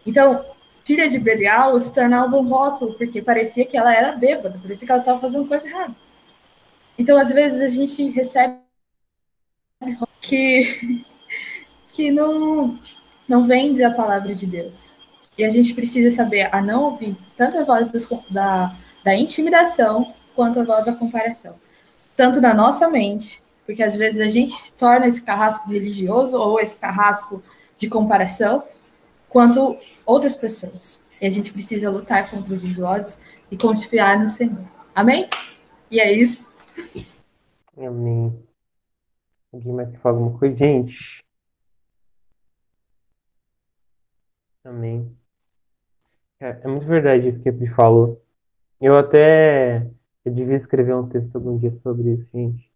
Então, 0.06 0.44
filha 0.84 1.08
de 1.08 1.18
Belial 1.18 1.78
se 1.80 1.92
tornava 1.92 2.36
um 2.36 2.48
rótulo, 2.48 2.94
porque 2.94 3.20
parecia 3.20 3.66
que 3.66 3.76
ela 3.76 3.94
era 3.94 4.12
bêbada, 4.12 4.58
parecia 4.62 4.86
que 4.86 4.92
ela 4.92 5.00
estava 5.00 5.20
fazendo 5.20 5.48
coisa 5.48 5.66
errada. 5.66 5.94
Então, 6.96 7.18
às 7.18 7.32
vezes, 7.32 7.60
a 7.60 7.68
gente 7.68 8.08
recebe 8.10 8.58
que, 10.20 11.04
que 11.90 12.10
não, 12.10 12.78
não 13.26 13.42
vende 13.42 13.82
a 13.82 13.90
palavra 13.90 14.34
de 14.34 14.46
Deus. 14.46 14.92
E 15.36 15.44
a 15.44 15.50
gente 15.50 15.74
precisa 15.74 16.14
saber 16.14 16.48
a 16.54 16.60
não 16.60 16.84
ouvir 16.84 17.16
tanto 17.36 17.58
a 17.58 17.64
voz 17.64 17.90
da, 18.28 18.76
da 19.02 19.14
intimidação 19.14 20.06
quanto 20.36 20.60
a 20.60 20.64
voz 20.64 20.84
da 20.84 20.94
comparação 20.94 21.58
tanto 22.20 22.38
na 22.38 22.52
nossa 22.52 22.86
mente, 22.86 23.42
porque 23.64 23.82
às 23.82 23.96
vezes 23.96 24.20
a 24.20 24.28
gente 24.28 24.52
se 24.52 24.74
torna 24.74 25.06
esse 25.06 25.22
carrasco 25.22 25.70
religioso 25.70 26.38
ou 26.38 26.60
esse 26.60 26.76
carrasco 26.76 27.42
de 27.78 27.88
comparação, 27.88 28.62
quanto 29.26 29.78
outras 30.04 30.36
pessoas. 30.36 31.02
E 31.18 31.24
a 31.24 31.30
gente 31.30 31.50
precisa 31.50 31.88
lutar 31.90 32.30
contra 32.30 32.52
os 32.52 32.76
vozes 32.76 33.18
e 33.50 33.56
confiar 33.56 34.18
no 34.18 34.28
Senhor. 34.28 34.68
Amém? 34.94 35.30
E 35.90 35.98
é 35.98 36.12
isso. 36.12 36.46
Amém. 37.74 38.38
Alguém 39.50 39.72
mais 39.72 39.90
que 39.90 39.96
fala 39.96 40.18
alguma 40.18 40.38
coisa? 40.38 40.58
Gente. 40.58 41.24
Amém. 44.62 45.10
É, 46.38 46.50
é 46.50 46.68
muito 46.68 46.84
verdade 46.84 47.28
isso 47.28 47.40
que 47.40 47.48
ele 47.48 47.66
falou. 47.68 48.22
Eu 48.78 48.98
até 48.98 49.90
eu 50.24 50.32
devia 50.32 50.56
escrever 50.56 50.94
um 50.94 51.08
texto 51.08 51.36
algum 51.36 51.58
dia 51.58 51.74
sobre 51.74 52.12
isso, 52.14 52.28
gente. 52.32 52.70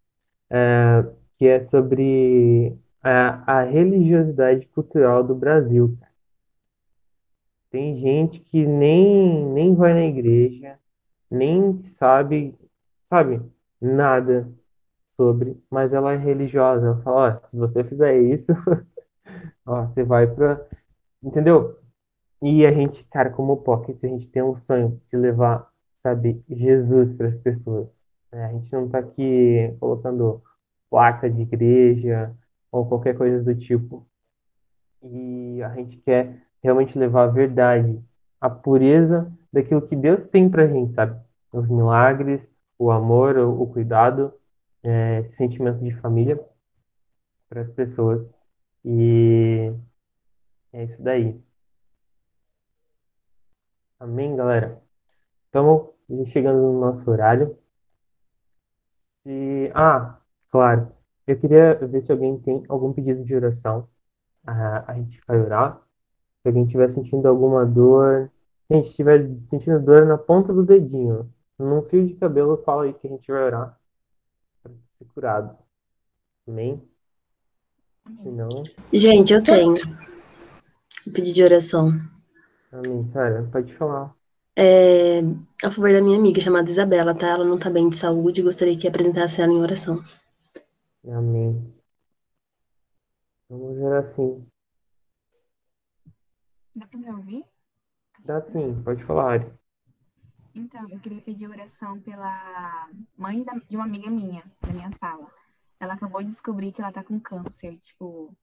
É, 0.49 1.05
que 1.37 1.47
é 1.47 1.61
sobre 1.61 2.77
a, 3.03 3.59
a 3.59 3.63
religiosidade 3.63 4.67
cultural 4.67 5.23
do 5.23 5.35
Brasil. 5.35 5.97
Tem 7.69 7.97
gente 7.97 8.39
que 8.39 8.65
nem, 8.65 9.45
nem 9.53 9.75
vai 9.75 9.93
na 9.93 10.05
igreja, 10.05 10.79
nem 11.29 11.83
sabe, 11.83 12.55
sabe, 13.09 13.41
nada 13.81 14.49
sobre, 15.17 15.61
mas 15.69 15.93
ela 15.93 16.13
é 16.13 16.17
religiosa. 16.17 16.87
Ela 16.87 17.01
fala, 17.01 17.39
ó, 17.43 17.45
se 17.47 17.57
você 17.57 17.83
fizer 17.83 18.17
isso, 18.21 18.53
ó, 19.65 19.85
você 19.87 20.03
vai 20.03 20.27
pra. 20.27 20.65
Entendeu? 21.23 21.79
E 22.41 22.65
a 22.65 22.71
gente, 22.71 23.03
cara, 23.05 23.29
como 23.31 23.57
Pockets, 23.57 24.03
a 24.03 24.07
gente 24.07 24.27
tem 24.29 24.43
um 24.43 24.55
sonho 24.55 25.01
de 25.07 25.17
levar 25.17 25.69
sabe, 26.05 26.43
Jesus 26.47 27.13
para 27.13 27.27
as 27.27 27.35
pessoas. 27.35 28.05
É, 28.31 28.45
a 28.45 28.51
gente 28.53 28.71
não 28.71 28.85
está 28.85 28.99
aqui 28.99 29.75
colocando 29.79 30.43
placa 30.87 31.27
de 31.29 31.41
igreja 31.41 32.31
ou 32.71 32.87
qualquer 32.87 33.17
coisa 33.17 33.43
do 33.43 33.55
tipo. 33.55 34.07
E 35.01 35.63
a 35.63 35.69
gente 35.73 35.97
quer 35.97 36.43
realmente 36.61 36.97
levar 36.97 37.23
a 37.23 37.27
verdade, 37.27 37.99
a 38.39 38.49
pureza 38.49 39.31
daquilo 39.51 39.81
que 39.81 39.95
Deus 39.95 40.23
tem 40.23 40.47
para 40.47 40.63
a 40.63 40.67
gente, 40.67 40.93
sabe? 40.93 41.19
Os 41.51 41.67
milagres, 41.67 42.47
o 42.77 42.91
amor, 42.91 43.37
o, 43.37 43.65
cuidado, 43.67 44.31
é, 44.83 45.21
esse 45.21 45.35
sentimento 45.35 45.83
de 45.83 45.91
família 45.91 46.39
para 47.49 47.61
as 47.61 47.71
pessoas. 47.71 48.31
E 48.83 49.73
é 50.71 50.83
isso 50.83 51.01
daí. 51.01 51.41
Amém, 53.99 54.35
galera? 54.35 54.85
Chegando 56.25 56.61
no 56.61 56.79
nosso 56.79 57.09
horário. 57.09 57.57
E, 59.25 59.71
ah, 59.73 60.19
claro, 60.51 60.91
eu 61.25 61.37
queria 61.37 61.75
ver 61.75 62.01
se 62.01 62.11
alguém 62.11 62.37
tem 62.39 62.63
algum 62.69 62.93
pedido 62.93 63.23
de 63.23 63.35
oração. 63.35 63.87
Ah, 64.45 64.83
a 64.87 64.93
gente 64.93 65.19
vai 65.27 65.39
orar. 65.39 65.81
Se 66.41 66.49
alguém 66.49 66.63
estiver 66.63 66.89
sentindo 66.91 67.27
alguma 67.27 67.65
dor, 67.65 68.31
gente, 68.69 68.89
estiver 68.89 69.27
sentindo 69.47 69.79
dor 69.79 70.05
na 70.05 70.17
ponta 70.17 70.53
do 70.53 70.63
dedinho, 70.63 71.27
num 71.57 71.81
fio 71.83 72.05
de 72.05 72.13
cabelo, 72.13 72.61
fala 72.63 72.83
aí 72.83 72.93
que 72.93 73.07
a 73.07 73.09
gente 73.09 73.31
vai 73.31 73.43
orar 73.43 73.79
para 74.61 74.71
ser 74.99 75.05
curado. 75.05 75.57
Amém? 76.47 76.81
Se 78.21 78.29
não... 78.29 78.49
Gente, 78.93 79.33
eu 79.33 79.41
tenho. 79.41 79.73
Pedir 81.11 81.33
de 81.33 81.43
oração. 81.43 81.89
Amém. 82.71 83.07
Sara, 83.09 83.47
pode 83.51 83.73
falar. 83.75 84.14
É, 84.57 85.19
a 85.63 85.69
favor 85.71 85.91
da 85.91 86.01
minha 86.01 86.17
amiga 86.17 86.39
chamada 86.39 86.69
Isabela, 86.69 87.17
tá? 87.17 87.27
Ela 87.29 87.43
não 87.45 87.59
tá 87.59 87.69
bem 87.69 87.87
de 87.89 87.95
saúde, 87.95 88.41
gostaria 88.41 88.77
que 88.77 88.87
apresentasse 88.87 89.41
ela 89.41 89.51
em 89.51 89.61
oração. 89.61 90.01
Amém. 91.07 91.73
Vamos 93.49 93.77
ver 93.77 93.93
assim. 93.97 94.45
Dá 96.75 96.87
pra 96.87 96.99
me 96.99 97.11
ouvir? 97.11 97.45
Dá 98.23 98.41
sim, 98.41 98.81
pode 98.83 99.03
falar, 99.03 99.33
Ari. 99.33 99.53
Então, 100.55 100.89
eu 100.89 100.99
queria 100.99 101.21
pedir 101.21 101.49
oração 101.49 101.99
pela 102.01 102.89
mãe 103.17 103.43
da- 103.43 103.59
de 103.69 103.75
uma 103.75 103.85
amiga 103.85 104.09
minha, 104.09 104.43
da 104.61 104.71
minha 104.71 104.91
sala. 104.97 105.29
Ela 105.79 105.93
acabou 105.93 106.23
de 106.23 106.31
descobrir 106.31 106.71
que 106.71 106.81
ela 106.81 106.93
tá 106.93 107.03
com 107.03 107.19
câncer, 107.19 107.77
tipo, 107.79 108.33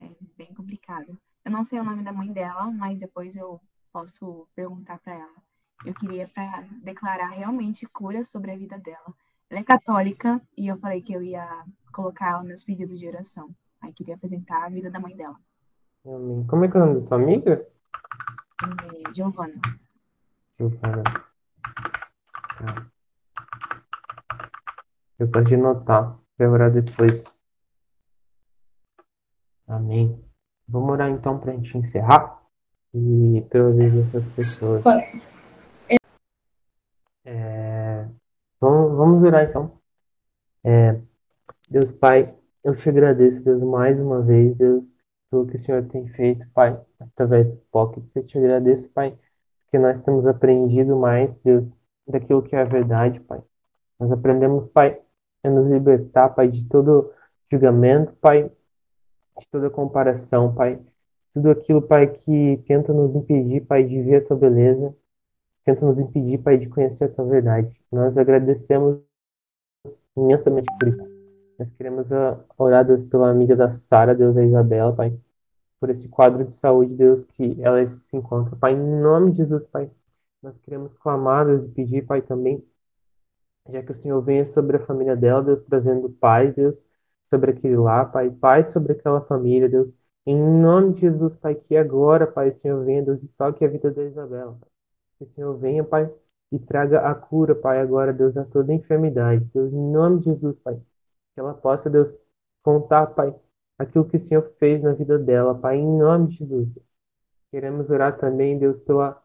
é 0.00 0.08
bem 0.36 0.52
complicado. 0.54 1.16
Eu 1.44 1.50
não 1.52 1.62
sei 1.64 1.78
o 1.78 1.84
nome 1.84 2.02
da 2.02 2.12
mãe 2.12 2.32
dela, 2.32 2.70
mas 2.70 2.98
depois 2.98 3.34
eu 3.36 3.60
posso 3.92 4.46
perguntar 4.54 4.98
pra 4.98 5.14
ela. 5.14 5.42
Eu 5.84 5.94
queria 5.94 6.28
para 6.28 6.64
declarar 6.82 7.28
realmente 7.30 7.86
cura 7.86 8.24
sobre 8.24 8.50
a 8.52 8.56
vida 8.56 8.78
dela. 8.78 9.14
Ela 9.50 9.60
é 9.60 9.64
católica 9.64 10.40
e 10.56 10.68
eu 10.68 10.78
falei 10.78 11.02
que 11.02 11.12
eu 11.12 11.22
ia 11.22 11.46
colocar 11.92 12.30
ela 12.30 12.38
nos 12.38 12.48
meus 12.48 12.64
pedidos 12.64 12.98
de 12.98 13.06
oração. 13.06 13.54
Aí 13.80 13.92
queria 13.92 14.14
apresentar 14.14 14.64
a 14.64 14.68
vida 14.68 14.90
da 14.90 15.00
mãe 15.00 15.14
dela, 15.16 15.36
Amém. 16.04 16.44
Como 16.46 16.64
é 16.64 16.68
que 16.68 16.76
é 16.76 16.80
o 16.80 16.86
nome 16.86 17.00
da 17.00 17.06
sua 17.06 17.16
amiga? 17.16 17.66
é, 18.62 19.14
Giovana. 19.14 19.60
Giovana. 20.58 21.02
Tá. 22.58 22.86
Eu 25.18 25.28
gosto 25.28 25.48
de 25.48 25.56
notar, 25.56 26.18
vai 26.36 26.48
orar 26.48 26.72
depois. 26.72 27.42
Amém. 29.68 30.24
Vamos 30.68 30.90
orar 30.90 31.10
então 31.10 31.38
para 31.38 31.52
a 31.52 31.54
gente 31.54 31.78
encerrar 31.78 32.42
e 32.94 33.40
ver 33.50 34.08
essas 34.08 34.28
pessoas. 34.34 34.84
É, 34.86 35.12
vamos, 39.22 39.34
orar 39.34 39.48
então. 39.48 39.72
É, 40.64 40.98
Deus 41.68 41.92
Pai, 41.92 42.34
eu 42.64 42.74
te 42.74 42.88
agradeço, 42.88 43.44
Deus, 43.44 43.62
mais 43.62 44.00
uma 44.00 44.20
vez, 44.20 44.54
Deus, 44.54 45.00
pelo 45.30 45.46
que 45.46 45.56
o 45.56 45.58
Senhor 45.58 45.84
tem 45.84 46.06
feito, 46.08 46.46
Pai, 46.52 46.78
através 47.00 47.50
dos 47.50 47.62
pockets. 47.64 48.14
Eu 48.14 48.24
te 48.24 48.38
agradeço, 48.38 48.90
Pai, 48.90 49.16
porque 49.62 49.78
nós 49.78 49.98
temos 50.00 50.26
aprendido 50.26 50.96
mais, 50.96 51.40
Deus, 51.40 51.76
daquilo 52.06 52.42
que 52.42 52.54
é 52.54 52.60
a 52.60 52.64
verdade, 52.64 53.20
Pai. 53.20 53.40
Nós 53.98 54.12
aprendemos, 54.12 54.66
Pai, 54.66 55.00
a 55.42 55.50
nos 55.50 55.68
libertar, 55.68 56.30
Pai, 56.30 56.48
de 56.48 56.64
todo 56.68 57.12
julgamento, 57.50 58.12
Pai, 58.14 58.50
de 59.38 59.48
toda 59.48 59.70
comparação, 59.70 60.54
Pai. 60.54 60.80
Tudo 61.34 61.50
aquilo, 61.50 61.80
Pai, 61.80 62.06
que 62.08 62.62
tenta 62.66 62.92
nos 62.92 63.14
impedir, 63.14 63.62
Pai, 63.62 63.84
de 63.84 64.02
ver 64.02 64.16
a 64.16 64.24
Tua 64.26 64.36
beleza, 64.36 64.94
tenta 65.64 65.86
nos 65.86 65.98
impedir, 65.98 66.38
Pai, 66.38 66.58
de 66.58 66.68
conhecer 66.68 67.04
a 67.04 67.08
Tua 67.08 67.24
verdade. 67.24 67.74
Nós 67.90 68.18
agradecemos 68.18 69.00
imensamente 70.16 70.66
por 70.78 70.88
isso. 70.88 70.98
Nós 71.58 71.70
queremos 71.72 72.12
ah, 72.12 72.44
orar, 72.56 72.84
Deus, 72.84 73.04
pela 73.04 73.30
amiga 73.30 73.54
da 73.56 73.70
Sara, 73.70 74.14
Deus, 74.14 74.36
a 74.36 74.44
Isabela, 74.44 74.94
Pai, 74.94 75.18
por 75.80 75.90
esse 75.90 76.08
quadro 76.08 76.44
de 76.44 76.54
saúde, 76.54 76.94
Deus, 76.94 77.24
que 77.24 77.60
ela 77.62 77.86
se 77.88 78.16
encontra. 78.16 78.56
Pai, 78.56 78.72
em 78.72 79.00
nome 79.00 79.32
de 79.32 79.38
Jesus, 79.38 79.66
Pai, 79.66 79.90
nós 80.42 80.58
queremos 80.58 80.94
clamar, 80.94 81.46
Deus, 81.46 81.64
e 81.64 81.68
pedir, 81.68 82.06
Pai, 82.06 82.22
também, 82.22 82.64
já 83.68 83.82
que 83.82 83.92
o 83.92 83.94
Senhor 83.94 84.20
venha 84.22 84.46
sobre 84.46 84.76
a 84.76 84.80
família 84.80 85.16
dela, 85.16 85.42
Deus, 85.42 85.62
trazendo 85.62 86.10
paz, 86.10 86.54
Deus, 86.54 86.86
sobre 87.30 87.52
aquele 87.52 87.76
lá, 87.76 88.04
Pai, 88.04 88.30
paz 88.30 88.68
sobre 88.68 88.92
aquela 88.92 89.20
família, 89.20 89.68
Deus, 89.68 89.98
em 90.26 90.36
nome 90.36 90.94
de 90.94 91.02
Jesus, 91.02 91.36
Pai, 91.36 91.54
que 91.54 91.76
agora, 91.76 92.26
Pai, 92.26 92.50
o 92.50 92.54
Senhor 92.54 92.84
venha, 92.84 93.02
Deus, 93.02 93.22
e 93.22 93.28
toque 93.28 93.64
a 93.64 93.68
vida 93.68 93.90
da 93.90 94.04
Isabela, 94.04 94.56
Pai. 94.60 94.70
Que 95.18 95.24
o 95.24 95.28
Senhor 95.28 95.56
venha, 95.56 95.84
Pai, 95.84 96.10
e 96.52 96.58
traga 96.58 97.00
a 97.00 97.14
cura, 97.14 97.54
Pai, 97.54 97.80
agora, 97.80 98.12
Deus, 98.12 98.36
a 98.36 98.44
toda 98.44 98.74
enfermidade. 98.74 99.44
Deus, 99.54 99.72
em 99.72 99.80
nome 99.80 100.20
de 100.20 100.26
Jesus, 100.26 100.58
Pai, 100.58 100.76
que 100.76 101.40
ela 101.40 101.54
possa, 101.54 101.88
Deus, 101.88 102.20
contar, 102.62 103.06
Pai, 103.08 103.34
aquilo 103.78 104.04
que 104.04 104.16
o 104.16 104.20
Senhor 104.20 104.52
fez 104.58 104.82
na 104.82 104.92
vida 104.92 105.18
dela, 105.18 105.54
Pai, 105.54 105.78
em 105.78 105.98
nome 105.98 106.28
de 106.28 106.36
Jesus. 106.36 106.68
Queremos 107.50 107.90
orar 107.90 108.18
também, 108.18 108.58
Deus, 108.58 108.78
pela, 108.80 109.22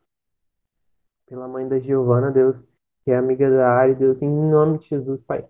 pela 1.26 1.48
mãe 1.50 1.68
da 1.68 1.80
Giovana, 1.80 2.32
Deus, 2.32 2.66
que 3.04 3.12
é 3.12 3.18
amiga 3.18 3.50
da 3.50 3.70
Ari, 3.72 3.96
Deus, 3.96 4.22
em 4.22 4.30
nome 4.30 4.80
de 4.80 4.88
Jesus, 4.88 5.22
Pai, 5.22 5.46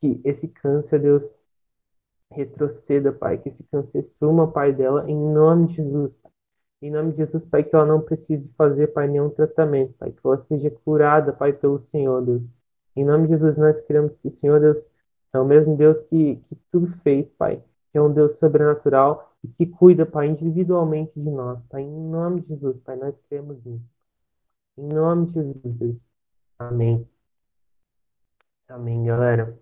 que 0.00 0.20
esse 0.24 0.48
câncer, 0.48 1.00
Deus, 1.00 1.32
retroceda, 2.32 3.12
Pai, 3.12 3.38
que 3.38 3.48
esse 3.48 3.62
câncer 3.64 4.02
suma, 4.02 4.50
Pai, 4.50 4.72
dela, 4.72 5.08
em 5.08 5.16
nome 5.16 5.66
de 5.66 5.74
Jesus. 5.74 6.18
Em 6.82 6.90
nome 6.90 7.12
de 7.12 7.18
Jesus, 7.18 7.44
Pai, 7.44 7.62
que 7.62 7.72
ela 7.76 7.86
não 7.86 8.00
precise 8.00 8.50
fazer, 8.56 8.88
Pai, 8.88 9.06
nenhum 9.06 9.30
tratamento, 9.30 9.94
Pai, 9.94 10.10
que 10.10 10.18
ela 10.24 10.36
seja 10.36 10.68
curada, 10.68 11.32
Pai, 11.32 11.52
pelo 11.52 11.78
Senhor, 11.78 12.20
Deus. 12.20 12.42
Em 12.96 13.04
nome 13.04 13.28
de 13.28 13.34
Jesus, 13.34 13.56
nós 13.56 13.80
queremos 13.80 14.16
que 14.16 14.26
o 14.26 14.30
Senhor, 14.32 14.58
Deus, 14.58 14.88
é 15.32 15.38
o 15.38 15.44
mesmo 15.44 15.76
Deus 15.76 16.00
que, 16.00 16.36
que 16.44 16.56
tudo 16.72 16.88
fez, 16.88 17.30
Pai, 17.30 17.62
que 17.92 17.96
é 17.96 18.02
um 18.02 18.12
Deus 18.12 18.36
sobrenatural 18.36 19.32
e 19.44 19.48
que 19.48 19.64
cuida, 19.64 20.04
Pai, 20.04 20.26
individualmente 20.26 21.20
de 21.20 21.30
nós, 21.30 21.62
Pai. 21.70 21.82
Em 21.82 22.10
nome 22.10 22.40
de 22.40 22.48
Jesus, 22.48 22.80
Pai, 22.80 22.96
nós 22.96 23.22
cremos 23.28 23.64
nisso. 23.64 23.88
Em 24.76 24.88
nome 24.88 25.26
de 25.26 25.34
Jesus, 25.34 25.60
Deus. 25.62 26.06
Amém. 26.58 27.06
Amém, 28.68 29.04
galera. 29.04 29.56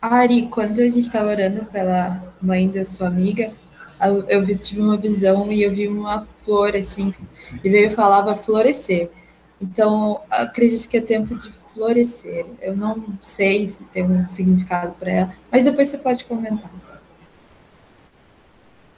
Ari, 0.00 0.48
quando 0.48 0.78
a 0.78 0.84
gente 0.84 1.00
estava 1.00 1.28
orando 1.28 1.64
pela 1.66 2.32
mãe 2.40 2.70
da 2.70 2.84
sua 2.84 3.08
amiga, 3.08 3.50
eu, 4.28 4.44
vi- 4.44 4.56
tive 4.56 4.80
uma 4.80 4.96
visão 4.96 5.50
e 5.52 5.62
eu 5.62 5.70
vi 5.72 5.88
uma 5.88 6.22
flor 6.26 6.76
assim, 6.76 7.12
e 7.62 7.68
veio 7.68 7.90
falava 7.90 8.36
florescer. 8.36 9.10
Então, 9.60 10.20
acredito 10.30 10.88
que 10.88 10.98
é 10.98 11.00
tempo 11.00 11.34
de 11.34 11.50
florescer. 11.50 12.46
Eu 12.60 12.76
não 12.76 13.18
sei 13.20 13.66
se 13.66 13.84
tem 13.86 14.04
um 14.04 14.28
significado 14.28 14.94
para 14.94 15.10
ela, 15.10 15.34
mas 15.50 15.64
depois 15.64 15.88
você 15.88 15.98
pode 15.98 16.24
comentar. 16.24 16.70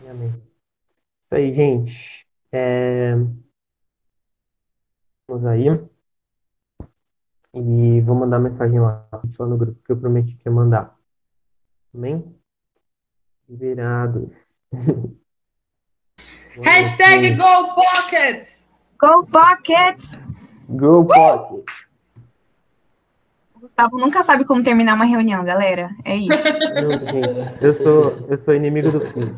Amém. 0.08 0.30
Isso 0.30 1.34
aí, 1.34 1.54
gente. 1.54 2.26
É... 2.52 3.14
Vamos 5.28 5.46
aí. 5.46 5.66
E 7.54 8.00
vou 8.02 8.14
mandar 8.14 8.38
mensagem 8.38 8.80
lá, 8.80 9.06
lá 9.12 9.46
no 9.46 9.58
grupo 9.58 9.82
que 9.84 9.92
eu 9.92 9.98
prometi 10.00 10.34
que 10.36 10.48
ia 10.48 10.52
mandar. 10.52 10.96
Amém? 11.94 12.34
Liberados. 13.48 14.48
Hashtag 16.62 17.36
Go 17.36 17.74
Pockets! 17.74 18.66
Go 18.98 19.26
Pockets! 19.26 20.18
Go 20.68 21.04
Pocket! 21.04 21.64
O 23.54 23.60
Gustavo 23.60 23.98
nunca 23.98 24.22
sabe 24.22 24.44
como 24.44 24.62
terminar 24.62 24.94
uma 24.94 25.04
reunião, 25.04 25.44
galera. 25.44 25.90
É 26.04 26.16
isso. 26.16 26.38
Eu 27.60 27.74
sou, 27.74 28.26
eu 28.28 28.38
sou 28.38 28.54
inimigo 28.54 28.90
do 28.92 29.00
fim. 29.00 29.36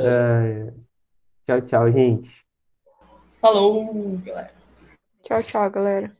É, 0.00 0.72
Tchau, 1.46 1.60
tchau, 1.62 1.92
gente. 1.92 2.44
Falou, 3.40 4.18
galera. 4.24 4.50
Tchau, 5.22 5.42
tchau, 5.44 5.70
galera. 5.70 6.12